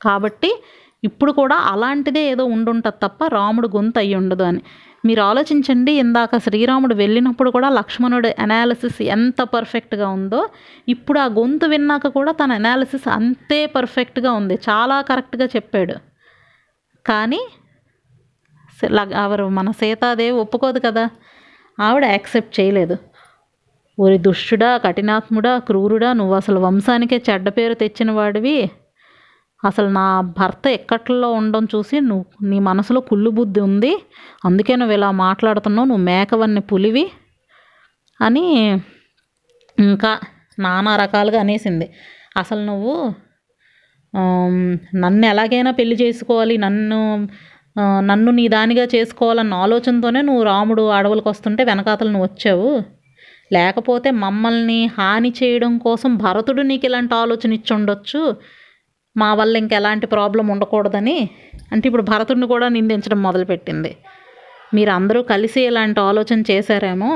కాబట్టి 0.00 0.50
ఇప్పుడు 1.02 1.32
కూడా 1.32 1.56
అలాంటిదే 1.72 2.22
ఏదో 2.32 2.44
ఉండుంటుంది 2.56 2.98
తప్ప 3.04 3.26
రాముడు 3.36 3.68
గొంతు 3.76 3.98
అయ్యి 4.02 4.14
ఉండదు 4.20 4.44
అని. 4.50 4.60
మీరు 5.04 5.22
ఆలోచించండి 5.22 5.92
ఇందాక 5.92 6.38
శ్రీరాముడు 6.38 6.94
వెళ్ళినప్పుడు 6.94 7.50
కూడా 7.50 7.68
లక్ష్మణుడు 7.68 8.28
అనాలిసిస్ 8.38 9.00
ఎంత 9.02 9.42
పర్ఫెక్ట్గా 9.54 10.08
ఉందో 10.08 10.40
ఇప్పుడు 10.88 11.18
ఆ 11.18 11.26
గొంతు 11.38 11.66
విన్నాక 11.66 12.06
కూడా 12.06 12.32
తన 12.32 12.52
అనాలిసిస్ 12.52 13.08
అంతే 13.08 13.60
పర్ఫెక్ట్గా 13.66 14.32
ఉంది 14.32 14.56
చాలా 14.68 14.98
కరెక్ట్గా 15.00 15.46
చెప్పాడు. 15.56 15.96
కానీ 17.06 17.42
ఎవరు 19.24 19.48
మన 19.48 19.70
సీతాదేవి 19.70 20.36
ఒప్పుకోదు 20.44 20.78
కదా 20.78 21.04
ఆవిడ 21.78 22.04
యాక్సెప్ట్ 22.04 22.60
చేయలేదు. 22.60 22.96
ఒరి 23.98 24.18
దుష్టుడా 24.18 24.70
కఠినాత్ముడా 24.76 25.58
క్రూరుడా 25.58 26.12
నువ్వు 26.12 26.34
అసలు 26.34 26.60
వంశానికే 26.60 27.18
చెడ్డ 27.30 27.48
పేరు 27.48 27.74
తెచ్చిన 27.74 28.10
వాడివి 28.10 28.56
అసలు 29.62 29.88
నా 29.98 30.06
భర్త 30.38 30.64
ఎక్కట్లో 30.78 31.28
ఉండడం 31.38 31.64
చూసి 31.74 31.96
నువ్వు 32.10 32.26
నీ 32.50 32.58
మనసులో 32.68 33.00
కుళ్ళు 33.10 33.30
బుద్ధి 33.38 33.60
ఉంది. 33.68 33.92
అందుకే 34.46 34.74
నువ్వు 34.80 34.94
ఇలా 34.98 35.10
మాట్లాడుతున్నావు 35.26 35.88
నువ్వు 35.90 36.04
మేకవన్ని 36.10 36.62
పులివి 36.70 37.04
అని 38.20 38.44
ఇంకా 39.78 40.12
నానా 40.58 40.92
రకాలుగా 41.02 41.38
అనేసింది. 41.44 41.86
అసలు 42.40 42.62
నువ్వు 42.70 42.94
నన్ను 45.02 45.24
ఎలాగైనా 45.32 45.70
పెళ్ళి 45.78 45.96
చేసుకోవాలి 46.02 46.54
నన్ను 46.64 46.98
నన్ను 48.08 48.30
నీ 48.38 48.44
దానిగా 48.54 48.84
చేసుకోవాలన్న 48.94 49.54
ఆలోచనతోనే 49.64 50.20
నువ్వు 50.28 50.42
రాముడు 50.50 50.82
అడవులకు 50.96 51.28
వస్తుంటే 51.32 51.62
వెనకాతలు 51.70 52.10
నువ్వు 52.14 52.26
వచ్చావు. 52.28 52.72
లేకపోతే 53.50 54.08
మమ్మల్ని 54.24 54.80
హాని 54.98 55.30
చేయడం 55.40 55.72
కోసం 55.86 56.10
భరతుడు 56.24 56.62
నీకు 56.70 56.86
ఇలాంటి 56.88 57.14
ఆలోచన 57.22 57.58
ఇచ్చి 57.58 57.72
ఉండొచ్చు. 57.78 58.22
మా 59.16 59.34
వల్ల 59.34 59.54
ఇంకెలాంటి 59.56 60.06
ప్రాబ్లం 60.06 60.46
ఉండకూడదని 60.48 61.16
అంటే 61.72 61.84
ఇప్పుడు 61.88 62.04
భరతుడిని 62.10 62.46
కూడా 62.46 62.66
నిందించడం 62.68 63.20
మొదలుపెట్టింది. 63.22 63.92
మీరు 64.74 64.90
అందరూ 64.90 65.20
కలిసి 65.22 65.60
ఇలాంటి 65.70 66.00
ఆలోచన 66.00 66.38
చేశారేమో 66.50 67.10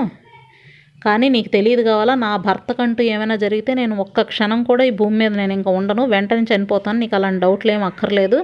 కానీ 1.04 1.26
నీకు 1.28 1.48
తెలియదు 1.48 1.82
కావాలా 1.82 2.14
నా 2.14 2.32
భర్తకంటూ 2.37 3.02
ఏమైనా 3.12 3.37
జరిగితే 3.37 3.72
నేను 3.74 3.94
ఒక్క 4.04 4.22
క్షణం 4.22 4.61
కూడా 4.62 4.82
ఈ 4.85 4.92
భూమి 5.00 5.16
మీద 5.18 5.32
నేను 5.32 5.52
ఇంకా 5.52 5.70
ఉండను 5.70 6.02
వెంటనే 6.04 6.44
చనిపోతాను 6.52 6.98
నీకు 6.98 7.16
అలాంటి 7.16 7.40
డౌట్లు 7.40 7.72
ఏం 7.72 7.82
అక్కర్లేదు 7.82 8.38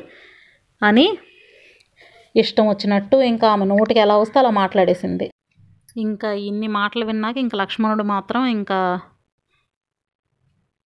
అని 0.82 1.06
ఇష్టం 2.34 2.66
వచ్చినట్టు 2.68 3.16
ఇంకా 3.32 3.46
ఆమె 3.48 3.64
నోటికి 3.64 4.00
ఎలా 4.00 4.16
వస్తే 4.16 4.36
అలా 4.40 4.50
మాట్లాడేసింది. 4.62 5.26
ఇంకా 5.96 6.28
ఇన్ని 6.48 6.68
మాటలు 6.78 7.04
విన్నాక 7.04 7.36
ఇంకా 7.36 7.56
లక్ష్మణుడు 7.58 8.04
మాత్రం 8.14 8.42
ఇంకా 8.58 8.78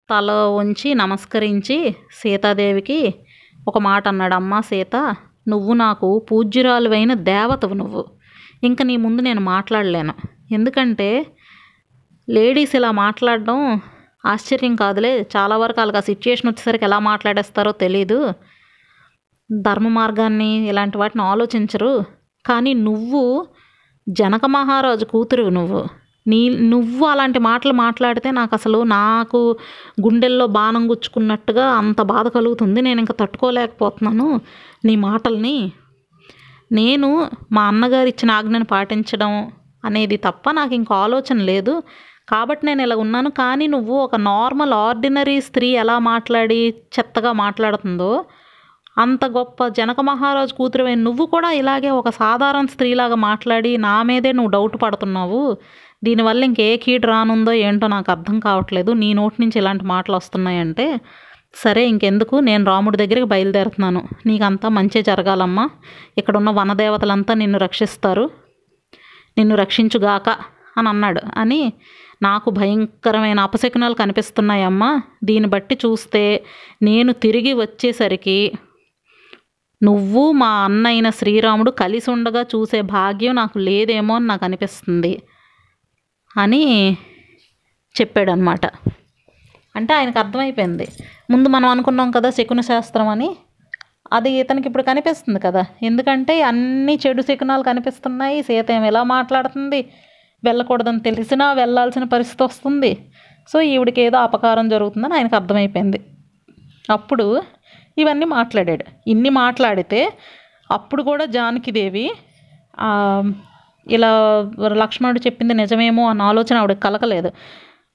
తల 0.09 0.31
ఉంచి 0.31 0.93
నమస్కరించి 0.93 1.95
సీతాదేవికి 2.11 3.15
ఒక 3.67 3.77
మాట 3.77 4.07
అన్నాడు 4.07 4.33
అమ్మా 4.33 4.61
సీత 4.61 5.15
నువ్వు 5.47 5.73
నాకు 5.73 6.25
పూజ్యురాలువైన 6.31 7.13
దేవతవు 7.13 7.73
నువ్వు. 7.73 8.05
ఇంకా 8.63 8.83
నీ 8.85 8.97
ముందు 8.97 9.21
నేను 9.21 9.41
మాట్లాడలేను. 9.41 10.13
ఎందుకంటే 10.51 11.25
లేడీస్ 12.29 12.75
ఇలా 12.75 12.91
మాట్లాడడం 12.91 13.81
ఆశ్చర్యం 14.25 14.75
కాదులే. 14.75 15.27
చాలా 15.37 15.57
వరకు 15.57 15.79
వాళ్ళకి 15.79 15.97
ఆ 15.97 16.01
సిచ్యుయేషన్ 16.01 16.49
వచ్చేసరికి 16.49 16.85
ఎలా 16.85 16.99
మాట్లాడేస్తారో 16.99 17.71
తెలీదు. 17.71 18.33
ధర్మ 19.61 19.87
మార్గాన్ని 19.87 20.69
ఇలాంటి 20.69 20.97
వాటిని 20.97 21.23
ఆలోచించరు. 21.23 22.03
కానీ 22.45 22.73
నువ్వు 22.73 23.47
జనక 24.09 24.45
మహారాజు 24.45 25.05
కూతురు 25.05 25.43
నువ్వు. 25.49 26.06
నీ 26.27 26.39
నువ్వు 26.73 27.03
అలాంటి 27.07 27.39
మాటలు 27.39 27.73
మాట్లాడితే 27.73 28.31
నాకు 28.31 28.53
అసలు 28.55 28.79
నాకు 28.93 29.41
గుండెల్లో 30.05 30.47
బాణం 30.57 30.83
గుచ్చుకున్నట్టుగా 30.91 31.65
అంత 31.81 32.01
బాధ 32.13 32.27
కలుగుతుంది. 32.27 32.79
నేను 32.81 32.99
ఇంకా 32.99 33.15
తట్టుకోలేకపోతున్నాను. 33.21 34.27
నీ 34.85 34.95
మాటల్ని 35.07 35.57
నేను 36.71 37.09
మా 37.51 37.63
అన్నగారు 37.67 38.07
ఇచ్చిన 38.07 38.31
ఆజ్ఞను 38.31 38.65
పాటించడం 38.65 39.33
అనేది 39.85 40.17
తప్ప 40.17 40.51
నాకు 40.51 40.73
ఇంకో 40.73 40.93
ఆలోచన 41.05 41.37
లేదు. 41.51 41.73
కాబట్టి 42.29 42.63
నేను 42.65 42.81
ఇలా 42.81 42.95
ఉన్నాను. 42.95 43.29
కానీ 43.41 43.65
నువ్వు 43.67 43.95
ఒక 44.05 44.15
నార్మల్ 44.31 44.73
ఆర్డినరీ 44.87 45.37
స్త్రీ 45.41 45.69
ఎలా 45.83 45.95
మాట్లాడి 46.11 46.59
చెత్తగా 46.95 47.31
మాట్లాడుతుందో 47.43 48.11
అంత 48.97 49.23
గొప్ప 49.37 49.67
జనక 49.77 49.99
మహారాజు 50.01 50.53
కూతురువే 50.53 50.93
నువ్వు 51.07 51.25
కూడా 51.25 51.49
ఇలాగే 51.51 51.89
ఒక 51.99 52.09
సాధారణ 52.19 52.65
స్త్రీలాగా 52.65 53.17
మాట్లాడి 53.29 53.71
నా 53.77 53.95
మీదే 54.03 54.31
నువ్వు 54.31 54.51
డౌట్ 54.51 54.77
పడుతున్నావు. 54.83 55.41
దీనివల్ల 56.03 56.43
ఇంకే 56.43 56.77
కీడు 56.77 57.07
రానుందో 57.07 57.51
ఏంటో 57.53 57.87
నాకు 57.87 58.11
అర్థం 58.11 58.39
కావట్లేదు. 58.39 58.91
నీ 58.91 59.13
నోటి 59.13 59.41
నుంచి 59.41 59.59
ఇలాంటి 59.59 59.85
మాటలు 59.85 60.15
వస్తున్నాయంటే 60.15 60.99
సరే 61.55 61.87
ఇంకెందుకు? 61.87 62.35
నేను 62.39 62.65
రాముడి 62.65 62.97
దగ్గరికి 62.97 63.23
బయలుదేరుతున్నాను. 63.23 64.07
నీకంతా 64.25 64.69
మంచి 64.69 65.01
జరగాలమ్మా. 65.01 65.69
ఇక్కడ 66.17 66.37
ఉన్న 66.37 66.49
వనదేవతలంతా 66.49 67.33
నిన్ను 67.33 67.59
రక్షిస్తారు. 67.59 68.29
నిన్ను 69.37 69.55
రక్షించుగాక 69.55 70.29
అని 70.77 70.89
అన్నాడు. 70.89 71.21
అని 71.37 71.73
నాకు 72.21 72.49
భయంకరమైన 72.49 73.39
అపశకునాలు 73.39 73.93
కనిపిస్తున్నాయమ్మా. 73.93 75.01
దీన్ని 75.23 75.49
బట్టి 75.49 75.75
చూస్తే 75.85 76.43
నేను 76.81 77.13
తిరిగి 77.13 77.53
వచ్చేసరికి 77.53 78.51
నువ్వు 79.83 80.31
మా 80.31 80.47
అన్న 80.47 80.87
అయిన 80.87 81.09
శ్రీరాముడు 81.09 81.71
కలిసి 81.71 82.11
ఉండగా 82.11 82.41
చూసే 82.41 82.81
భాగ్యం 82.81 83.35
నాకు 83.35 83.57
లేదేమో 83.57 84.15
అని 84.15 84.27
నాకు 84.27 84.45
అనిపిస్తుంది. 84.45 85.21
అని 86.37 86.97
చెప్పాడనమాట 88.01 88.65
అంటే 89.75 89.93
ఆయనకు 89.93 90.19
అర్థమైపోయింది. 90.19 90.87
ముందు 91.31 91.49
మనం 91.49 91.69
అనుకున్నాం 91.69 92.11
కదా 92.11 92.29
శకున 92.29 92.61
శాస్త్రం 92.61 93.07
అని. 93.07 93.35
అది 94.13 94.31
ఇతనికి 94.31 94.67
ఇప్పుడు 94.67 94.83
కనిపిస్తుంది 94.83 95.39
కదా. 95.39 95.65
ఎందుకంటే 95.83 96.41
అన్ని 96.41 96.99
చెడు 97.07 97.21
శకునాలు 97.21 97.63
కనిపిస్తున్నాయి. 97.63 98.43
సీత 98.43 98.71
ఏమి 98.71 98.87
ఎలా 98.87 99.03
మాట్లాడుతుంది? 99.03 99.89
వెళ్ళకూడదని 100.43 100.99
తెలిసినా 100.99 101.53
వెళ్ళాల్సిన 101.53 102.03
పరిస్థితి 102.03 102.43
వస్తుంది. 102.43 102.97
సో 103.47 103.61
ఈవిడికి 103.61 104.01
ఏదో 104.01 104.17
అపకారం 104.17 104.69
జరుగుతుందని 104.69 105.13
ఆయనకు 105.13 105.35
అర్థమైపోయింది. 105.35 105.99
అప్పుడు 106.89 107.43
ఇవన్నీ 107.97 108.25
మాట్లాడాడు. 108.25 108.85
ఇన్ని 109.07 109.29
మాట్లాడితే 109.29 110.13
అప్పుడు 110.71 111.03
కూడా 111.03 111.25
జానకిదేవి 111.25 112.11
ఇలా 113.89 114.11
లక్ష్మణుడు 114.57 115.19
చెప్పింది 115.19 115.53
నిజమేమో 115.53 116.09
అన్న 116.09 116.21
ఆలోచన 116.21 116.57
ఆవిడకి 116.57 116.79
కలకలేదు 116.79 117.31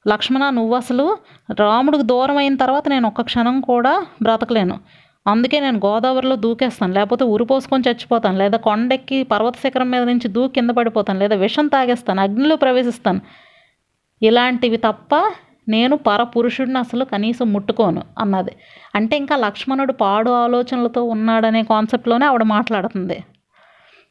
లక్ష్మణ 0.08 0.50
నువ్వు 0.50 0.74
అసలు 0.74 1.18
రాముడికి 1.60 2.02
దూరం 2.02 2.36
అయిన 2.36 2.54
తర్వాత 2.56 2.88
నేను 2.88 3.08
ఒక్క 3.08 3.20
క్షణం 3.20 3.60
కూడా 3.60 4.06
బ్రతకలేను. 4.22 4.80
అందుకే 5.26 5.60
నేను 5.60 5.80
గోదావరిలో 5.86 6.36
దూకేస్తాను. 6.36 6.92
లేకపోతే 6.92 7.24
ఉరిపోసుకొని 7.24 7.84
చచ్చిపోతాను. 7.88 8.38
లేదా 8.38 8.58
కొండెక్కి 8.58 9.22
పర్వత 9.22 9.56
శిఖరం 9.56 9.90
మీద 9.90 10.02
నుంచి 10.02 10.28
దూకి 10.28 10.54
కింద 10.54 10.70
పడిపోతాను. 10.70 11.18
లేదా 11.18 11.36
విషం 11.36 11.66
తాగేస్తాను. 11.66 12.20
అగ్నిలో 12.20 12.56
ప్రవేశిస్తాను. 12.56 13.20
ఇలాంటివి 14.22 14.76
తప్ప 14.76 15.22
నేను 15.68 15.96
పరపురుషుడిని 15.96 16.78
అసలు 16.78 17.04
కనీసం 17.04 17.52
ముట్టుకోను 17.52 18.02
అన్నది. 18.18 18.52
అంటే 18.94 19.16
ఇంకా 19.16 19.36
లక్ష్మణుడు 19.36 19.92
పాడు 19.92 20.30
ఆలోచనలతో 20.30 21.02
ఉన్నాడనే 21.02 21.62
కాన్సెప్ట్లోనే 21.62 22.26
ఆవిడ 22.26 22.42
మాట్లాడుతుంది. 22.42 23.24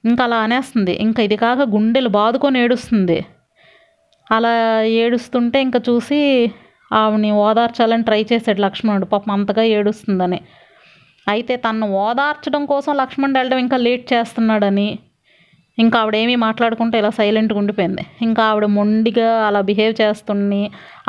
ఇంకా 0.04 0.24
అలా 0.28 0.38
అనేస్తుంది. 0.46 0.94
ఇంకా 1.06 1.20
ఇది 1.28 1.38
కాక 1.44 1.62
గుండెలు 1.76 2.10
బాదుకొని 2.20 2.58
ఏడుస్తుంది. 2.64 3.18
అలా 4.32 4.54
ఏడుస్తుంటే 5.04 5.58
ఇంకా 5.68 5.80
చూసి 5.90 6.20
ఆవిడని 7.00 7.30
ఓదార్చాలని 7.46 8.04
ట్రై 8.04 8.22
చేశాడు 8.32 8.60
లక్ష్మణుడు. 8.66 9.06
పాపం 9.06 9.32
అంతగా 9.36 9.64
ఏడుస్తుందని. 9.78 10.40
అయితే 11.28 11.54
తను 11.66 11.88
ఓదార్చడం 12.06 12.64
కోసం 12.72 12.92
లక్ష్మణుడు 13.02 13.38
వెళ్ళడం 13.40 13.60
ఇంకా 13.66 13.78
లేట్ 13.88 14.06
చేస్తున్నాడని. 14.14 14.90
ఇంకా 15.78 15.98
ఆవిడేమీ 16.02 16.36
మాట్లాడుకుంటే 16.46 16.96
ఇలా 17.02 17.12
సైలెంట్గా 17.20 17.60
ఉండిపోయింది. 17.60 18.04
ఇంకా 18.26 18.42
ఆవిడ 18.50 18.66
మొండిగా 18.78 19.30
అలా 19.48 19.62
బిహేవ్ 19.70 19.94
చేస్తుంది 20.02 20.62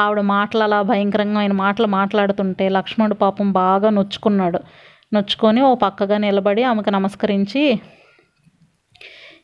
ఆవిడ 0.04 0.20
మాటలు 0.34 0.62
అలా 0.66 0.78
భయంకరంగా 0.90 1.40
ఆయన 1.40 1.54
మాటలు 1.64 1.88
మాట్లాడుతుంటే 1.98 2.66
లక్ష్మణుడు 2.78 3.16
పాపం 3.24 3.48
బాగా 3.52 3.90
నొచ్చుకున్నాడు. 3.98 4.60
నొచ్చుకొని 5.14 5.62
ఓ 5.70 5.72
పక్కగా 5.86 6.18
నిలబడి 6.26 6.62
ఆమెకు 6.62 6.90
నమస్కరించి 6.90 7.64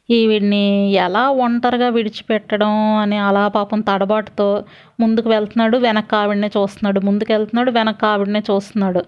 ఈవిడ్ని 0.08 0.64
ఎలా 0.96 1.30
ఒంటరిగా 1.30 1.88
విడిచిపెట్టడం 1.88 2.72
అని 2.96 3.16
అలా 3.18 3.48
పాపం 3.48 3.80
తడబాటుతో 3.80 4.64
ముందుకు 5.00 5.28
వెళ్తున్నాడు 5.28 5.76
వెనక్కి 5.78 6.16
ఆవిడనే 6.16 6.48
చూస్తున్నాడు 6.56 7.00
ముందుకు 7.00 7.32
వెళ్తున్నాడు 7.32 7.70
వెనక్కి 7.70 8.06
ఆవిడనే 8.06 8.40
చూస్తున్నాడు. 8.50 9.02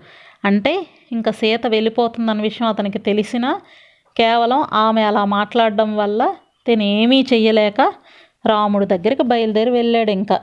అంటే 0.44 0.72
ఇంకా 1.12 1.30
సీత 1.30 1.66
వెళ్ళిపోతుందన్న 1.66 2.42
విషయం 2.42 2.68
అతనికి 2.68 2.98
తెలిసినా 2.98 3.50
కేవలం 4.16 4.60
ఆమె 4.72 5.02
అలా 5.02 5.24
మాట్లాడడం 5.24 5.96
వల్ల 5.96 6.22
తను 6.66 6.82
ఏమీ 6.82 7.20
చెయ్యలేక 7.32 7.80
రాముడి 8.46 8.86
దగ్గరికి 8.86 9.22
బయలుదేరి 9.22 9.70
వెళ్ళాడు 9.70 10.10
ఇంకా. 10.10 10.38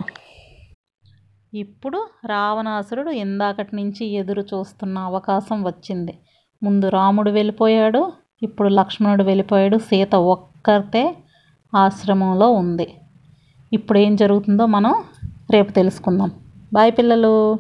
ఇప్పుడు 1.54 2.00
రావణాసురుడు 2.26 3.10
ఇందాకటి 3.10 3.76
నుంచి 3.76 4.06
ఎదురు 4.06 4.42
చూస్తున్న 4.42 4.98
అవకాశం 5.00 5.64
వచ్చింది. 5.64 6.14
ముందు 6.64 6.90
రాముడు 6.90 7.30
వెళ్ళిపోయాడు 7.30 8.02
ఇప్పుడు 8.44 8.70
లక్ష్మణుడు 8.70 9.24
వెళ్ళిపోయాడు. 9.24 9.78
సీత 9.78 10.16
ఒక్కతే 10.16 11.16
ఆశ్రమంలో 11.76 12.52
ఉంది. 12.52 12.88
ఇప్పుడు 13.74 14.00
ఏం 14.00 14.16
జరుగుతుందో 14.16 14.66
మనం 14.66 14.96
రేపు 15.52 15.72
తెలుసుకుందాం. 15.72 16.32
బాయ్ 16.74 16.92
పిల్లలు. 16.92 17.60